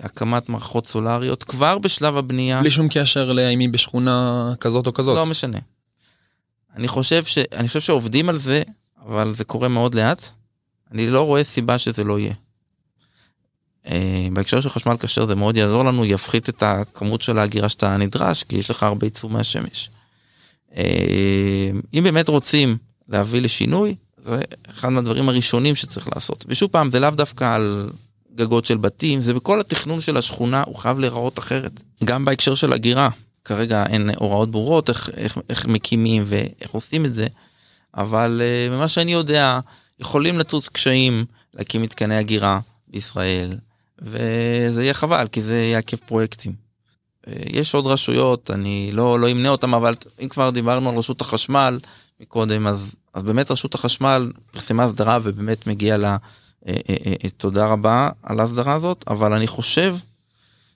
הקמת 0.00 0.48
מערכות 0.48 0.86
סולריות 0.86 1.44
כבר 1.44 1.78
בשלב 1.78 2.16
הבנייה. 2.16 2.60
בלי 2.60 2.70
שום 2.70 2.88
קשר 2.90 3.32
לאם 3.32 3.58
היא 3.58 3.68
בשכונה 3.68 4.52
כזאת 4.60 4.86
או 4.86 4.92
כזאת. 4.94 5.16
לא 5.16 5.26
משנה. 5.26 5.58
אני 6.76 6.88
חושב, 6.88 7.24
ש... 7.24 7.38
אני 7.38 7.68
חושב 7.68 7.80
שעובדים 7.80 8.28
על 8.28 8.38
זה, 8.38 8.62
אבל 9.06 9.34
זה 9.34 9.44
קורה 9.44 9.68
מאוד 9.68 9.94
לאט. 9.94 10.30
אני 10.92 11.06
לא 11.06 11.22
רואה 11.22 11.44
סיבה 11.44 11.78
שזה 11.78 12.04
לא 12.04 12.18
יהיה. 12.18 12.34
Uh, 13.86 13.90
בהקשר 14.32 14.60
של 14.60 14.68
חשמל 14.68 14.96
כשר 15.00 15.26
זה 15.26 15.34
מאוד 15.34 15.56
יעזור 15.56 15.84
לנו, 15.84 16.04
יפחית 16.04 16.48
את 16.48 16.62
הכמות 16.62 17.22
של 17.22 17.38
ההגירה 17.38 17.68
שאתה 17.68 17.96
נדרש, 17.96 18.42
כי 18.42 18.56
יש 18.56 18.70
לך 18.70 18.82
הרבה 18.82 19.06
ייצור 19.06 19.30
מהשמש. 19.30 19.90
Uh, 20.70 20.74
אם 21.94 22.04
באמת 22.04 22.28
רוצים 22.28 22.76
להביא 23.08 23.40
לשינוי, 23.40 23.94
זה 24.16 24.40
אחד 24.70 24.88
מהדברים 24.88 25.28
הראשונים 25.28 25.74
שצריך 25.74 26.08
לעשות. 26.14 26.44
ושוב 26.48 26.70
פעם, 26.70 26.90
זה 26.90 27.00
לאו 27.00 27.10
דווקא 27.10 27.54
על 27.54 27.90
גגות 28.34 28.64
של 28.64 28.76
בתים, 28.76 29.22
זה 29.22 29.34
בכל 29.34 29.60
התכנון 29.60 30.00
של 30.00 30.16
השכונה, 30.16 30.62
הוא 30.66 30.76
חייב 30.76 30.98
להיראות 30.98 31.38
אחרת. 31.38 31.82
גם 32.04 32.24
בהקשר 32.24 32.54
של 32.54 32.72
הגירה, 32.72 33.08
כרגע 33.44 33.86
אין 33.86 34.10
הוראות 34.16 34.50
ברורות 34.50 34.88
איך, 34.88 35.10
איך, 35.16 35.38
איך 35.48 35.66
מקימים 35.66 36.22
ואיך 36.26 36.70
עושים 36.70 37.04
את 37.04 37.14
זה, 37.14 37.26
אבל 37.94 38.42
uh, 38.42 38.72
ממה 38.72 38.88
שאני 38.88 39.12
יודע, 39.12 39.60
יכולים 40.02 40.38
לצוץ 40.38 40.68
קשיים 40.68 41.24
להקים 41.54 41.82
מתקני 41.82 42.16
הגירה 42.16 42.60
בישראל, 42.88 43.58
וזה 44.02 44.82
יהיה 44.82 44.94
חבל, 44.94 45.26
כי 45.32 45.42
זה 45.42 45.62
יעכב 45.62 45.96
פרויקטים. 45.96 46.52
Uh, 46.52 47.30
יש 47.52 47.74
עוד 47.74 47.86
רשויות, 47.86 48.50
אני 48.50 48.90
לא, 48.92 49.20
לא 49.20 49.30
אמנה 49.30 49.48
אותם, 49.48 49.74
אבל 49.74 49.94
אם 50.22 50.28
כבר 50.28 50.50
דיברנו 50.50 50.90
על 50.90 50.96
רשות 50.96 51.20
החשמל 51.20 51.78
מקודם, 52.20 52.66
אז, 52.66 52.96
אז 53.14 53.22
באמת 53.22 53.50
רשות 53.50 53.74
החשמל 53.74 54.32
פרסמה 54.50 54.84
הסדרה 54.84 55.18
ובאמת 55.22 55.66
מגיע 55.66 55.96
לה 55.96 56.16
uh, 56.16 56.68
uh, 56.68 57.26
uh, 57.26 57.30
תודה 57.36 57.66
רבה 57.66 58.08
על 58.22 58.40
ההסדרה 58.40 58.74
הזאת, 58.74 59.04
אבל 59.08 59.32
אני 59.32 59.46
חושב 59.46 59.96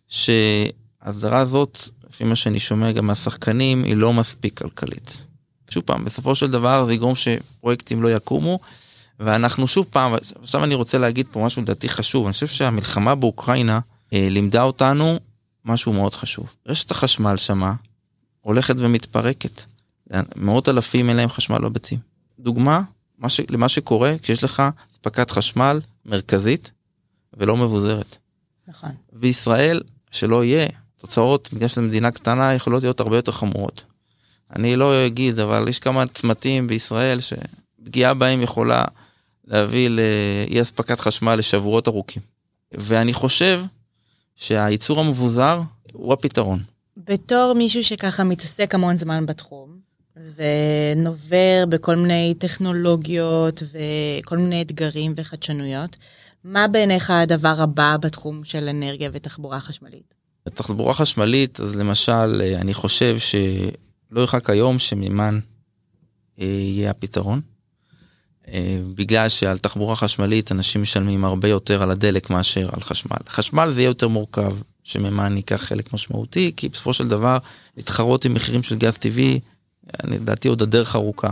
שההסדרה 0.08 1.38
הזאת 1.38 1.78
לפי 2.08 2.24
מה 2.24 2.36
שאני 2.36 2.60
שומע 2.60 2.92
גם 2.92 3.06
מהשחקנים, 3.06 3.84
היא 3.84 3.96
לא 3.96 4.12
מספיק 4.12 4.58
כלכלית. 4.58 5.22
שוב 5.70 5.82
פעם, 5.86 6.04
בסופו 6.04 6.34
של 6.34 6.50
דבר 6.50 6.84
זה 6.84 6.94
יגרום 6.94 7.14
שפרויקטים 7.16 8.02
לא 8.02 8.08
יקומו, 8.08 8.58
ואנחנו 9.20 9.68
שוב 9.68 9.86
פעם, 9.90 10.14
עכשיו 10.42 10.64
אני 10.64 10.74
רוצה 10.74 10.98
להגיד 10.98 11.26
פה 11.30 11.40
משהו 11.40 11.62
לדעתי 11.62 11.88
חשוב, 11.88 12.24
אני 12.24 12.32
חושב 12.32 12.46
שהמלחמה 12.46 13.14
באוקראינה 13.14 13.80
אה, 14.12 14.28
לימדה 14.30 14.62
אותנו 14.62 15.18
משהו 15.64 15.92
מאוד 15.92 16.14
חשוב. 16.14 16.54
רשת 16.66 16.90
החשמל 16.90 17.36
שמה 17.36 17.74
הולכת 18.40 18.74
ומתפרקת. 18.78 19.62
מאות 20.36 20.68
אלפים 20.68 21.08
אין 21.08 21.16
להם 21.16 21.28
חשמל 21.28 21.58
בביצים. 21.58 21.98
דוגמה 22.38 22.82
ש, 23.28 23.40
למה 23.50 23.68
שקורה 23.68 24.14
כשיש 24.22 24.44
לך 24.44 24.62
אספקת 24.92 25.30
חשמל 25.30 25.80
מרכזית 26.04 26.72
ולא 27.36 27.56
מבוזרת. 27.56 28.16
נכון. 28.68 28.90
בישראל, 29.12 29.80
שלא 30.10 30.44
יהיה, 30.44 30.68
תוצאות, 30.96 31.48
בגלל 31.52 31.68
שזו 31.68 31.82
מדינה 31.82 32.10
קטנה, 32.10 32.54
יכולות 32.54 32.82
להיות 32.82 33.00
הרבה 33.00 33.16
יותר 33.16 33.32
חמורות. 33.32 33.84
אני 34.56 34.76
לא 34.76 35.06
אגיד, 35.06 35.38
אבל 35.38 35.68
יש 35.68 35.78
כמה 35.78 36.06
צמתים 36.06 36.66
בישראל 36.66 37.18
שפגיעה 37.20 38.14
בהם 38.14 38.42
יכולה 38.42 38.84
להביא 39.46 39.88
לאי 39.88 40.62
אספקת 40.62 41.00
חשמל 41.00 41.34
לשבועות 41.34 41.88
ארוכים. 41.88 42.22
ואני 42.72 43.14
חושב 43.14 43.60
שהייצור 44.36 45.00
המבוזר 45.00 45.60
הוא 45.92 46.12
הפתרון. 46.12 46.62
בתור 46.96 47.52
מישהו 47.56 47.84
שככה 47.84 48.24
מתעסק 48.24 48.74
המון 48.74 48.96
זמן 48.96 49.26
בתחום, 49.26 49.76
ונובר 50.16 51.64
בכל 51.68 51.96
מיני 51.96 52.34
טכנולוגיות 52.38 53.62
וכל 53.62 54.38
מיני 54.38 54.62
אתגרים 54.62 55.12
וחדשנויות, 55.16 55.96
מה 56.44 56.68
בעיניך 56.68 57.10
הדבר 57.10 57.54
הבא 57.58 57.96
בתחום 58.00 58.44
של 58.44 58.68
אנרגיה 58.68 59.10
ותחבורה 59.12 59.60
חשמלית? 59.60 60.14
תחבורה 60.54 60.94
חשמלית, 60.94 61.60
אז 61.60 61.76
למשל, 61.76 62.40
אה, 62.42 62.60
אני 62.60 62.74
חושב 62.74 63.18
שלא 63.18 64.20
ירחק 64.20 64.50
היום 64.50 64.78
שמימן 64.78 65.38
אה, 66.40 66.44
יהיה 66.46 66.90
הפתרון. 66.90 67.40
אה, 68.52 68.78
בגלל 68.94 69.28
שעל 69.28 69.58
תחבורה 69.58 69.96
חשמלית 69.96 70.52
אנשים 70.52 70.82
משלמים 70.82 71.24
הרבה 71.24 71.48
יותר 71.48 71.82
על 71.82 71.90
הדלק 71.90 72.30
מאשר 72.30 72.68
על 72.72 72.80
חשמל. 72.80 73.16
חשמל 73.28 73.72
זה 73.72 73.80
יהיה 73.80 73.88
יותר 73.88 74.08
מורכב, 74.08 74.56
שמימן 74.84 75.36
ייקח 75.36 75.56
חלק 75.56 75.92
משמעותי, 75.92 76.52
כי 76.56 76.68
בסופו 76.68 76.92
של 76.92 77.08
דבר 77.08 77.38
להתחרות 77.76 78.24
עם 78.24 78.34
מחירים 78.34 78.62
של 78.62 78.76
גז 78.76 78.96
טבעי, 78.96 79.40
לדעתי 80.04 80.48
עוד 80.48 80.62
הדרך 80.62 80.96
ארוכה. 80.96 81.30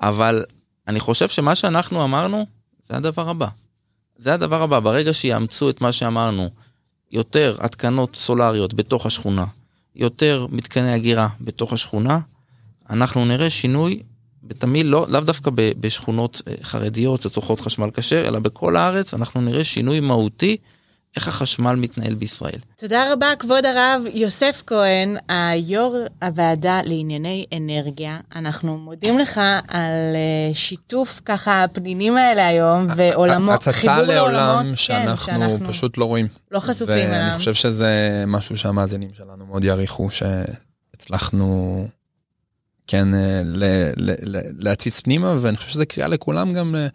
אבל 0.00 0.44
אני 0.88 1.00
חושב 1.00 1.28
שמה 1.28 1.54
שאנחנו 1.54 2.04
אמרנו, 2.04 2.46
זה 2.88 2.96
הדבר 2.96 3.28
הבא. 3.28 3.48
זה 4.18 4.34
הדבר 4.34 4.62
הבא, 4.62 4.80
ברגע 4.80 5.14
שיאמצו 5.14 5.70
את 5.70 5.80
מה 5.80 5.92
שאמרנו, 5.92 6.50
יותר 7.12 7.56
התקנות 7.60 8.16
סולריות 8.16 8.74
בתוך 8.74 9.06
השכונה, 9.06 9.44
יותר 9.96 10.46
מתקני 10.50 10.92
הגירה 10.92 11.28
בתוך 11.40 11.72
השכונה, 11.72 12.18
אנחנו 12.90 13.24
נראה 13.24 13.50
שינוי 13.50 14.02
בתמיד 14.46 14.86
לא, 14.86 15.06
לאו 15.08 15.20
דווקא 15.20 15.50
בשכונות 15.54 16.42
אה, 16.48 16.54
חרדיות 16.62 17.22
שצורכות 17.22 17.60
חשמל 17.60 17.90
כשר, 17.94 18.28
אלא 18.28 18.38
בכל 18.38 18.76
הארץ 18.76 19.14
אנחנו 19.14 19.40
נראה 19.40 19.64
שינוי 19.64 20.00
מהותי 20.00 20.56
איך 21.16 21.28
החשמל 21.28 21.74
מתנהל 21.74 22.14
בישראל. 22.14 22.58
תודה 22.76 23.12
רבה, 23.12 23.26
כבוד 23.38 23.66
הרב 23.66 24.02
יוסף 24.14 24.62
כהן, 24.66 25.16
היו"ר 25.28 25.96
הוועדה 26.22 26.80
לענייני 26.84 27.44
אנרגיה. 27.56 28.18
אנחנו 28.36 28.78
מודים 28.78 29.18
לך 29.18 29.40
על 29.68 30.14
אה, 30.14 30.54
שיתוף 30.54 31.20
ככה 31.24 31.64
הפנינים 31.64 32.16
האלה 32.16 32.46
היום, 32.46 32.86
ועולמות, 32.96 33.62
חיבור 33.62 33.94
לעולמות. 33.94 34.02
הצצה 34.02 34.02
לעולם 34.02 34.66
כן, 34.68 34.74
שאנחנו, 34.74 35.26
שאנחנו 35.26 35.68
פשוט 35.68 35.98
לא 35.98 36.04
רואים. 36.04 36.28
לא 36.50 36.60
חשופים 36.60 37.08
אליו. 37.08 37.10
ואני 37.10 37.38
חושב 37.38 37.54
שזה 37.54 38.24
משהו 38.26 38.56
שהמאזינים 38.56 39.10
שלנו 39.16 39.46
מאוד 39.46 39.64
יעריכו, 39.64 40.08
שהצלחנו 40.10 41.88
כן 42.86 43.14
אה, 43.14 43.42
להציץ 44.58 45.00
פנימה, 45.00 45.36
ואני 45.40 45.56
חושב 45.56 45.68
שזה 45.68 45.86
קריאה 45.86 46.08
לכולם 46.08 46.52
גם 46.52 46.76
אה, 46.76 46.86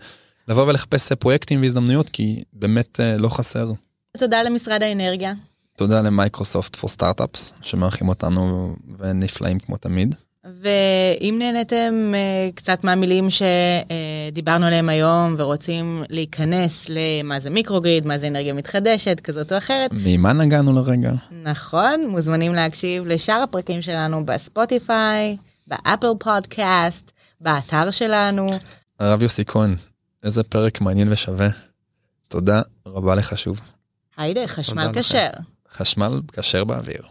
לבוא 0.47 0.63
ולחפש 0.67 1.11
פרויקטים 1.11 1.61
והזדמנויות, 1.61 2.09
כי 2.09 2.43
באמת 2.53 2.99
לא 3.17 3.29
חסר. 3.29 3.71
תודה 4.17 4.43
למשרד 4.43 4.83
האנרגיה. 4.83 5.33
תודה 5.77 6.01
ל 6.01 6.09
Microsoft 6.09 6.75
for 6.75 6.89
Startups 6.89 7.53
שמארחים 7.61 8.09
אותנו 8.09 8.75
ונפלאים 8.97 9.59
כמו 9.59 9.77
תמיד. 9.77 10.15
ואם 10.61 11.35
נהניתם 11.39 12.13
קצת 12.55 12.83
מהמילים 12.83 13.27
שדיברנו 13.29 14.65
עליהם 14.65 14.89
היום 14.89 15.35
ורוצים 15.37 16.03
להיכנס 16.09 16.89
למה 16.89 17.39
זה 17.39 17.49
microgrid, 17.49 18.05
מה 18.05 18.17
זה 18.17 18.27
אנרגיה 18.27 18.53
מתחדשת 18.53 19.19
כזאת 19.19 19.51
או 19.51 19.57
אחרת. 19.57 19.91
ממה 19.93 20.33
נגענו 20.33 20.73
לרגע? 20.73 21.11
נכון, 21.43 22.01
מוזמנים 22.07 22.53
להקשיב 22.53 23.07
לשאר 23.07 23.41
הפרקים 23.43 23.81
שלנו 23.81 24.25
בספוטיפיי, 24.25 25.37
ב 25.69 25.76
Apple 25.76 26.07
Podcast, 26.19 27.11
באתר 27.41 27.91
שלנו. 27.91 28.49
הרב 28.99 29.21
יוסי 29.21 29.45
כהן, 29.45 29.75
איזה 30.23 30.43
פרק 30.43 30.81
מעניין 30.81 31.11
ושווה. 31.11 31.49
תודה 32.27 32.61
רבה 32.87 33.15
לך 33.15 33.37
שוב. 33.37 33.61
היידה, 34.17 34.47
חשמל 34.47 34.87
כשר. 34.93 35.29
חשמל 35.71 36.21
כשר 36.33 36.63
באוויר. 36.63 37.01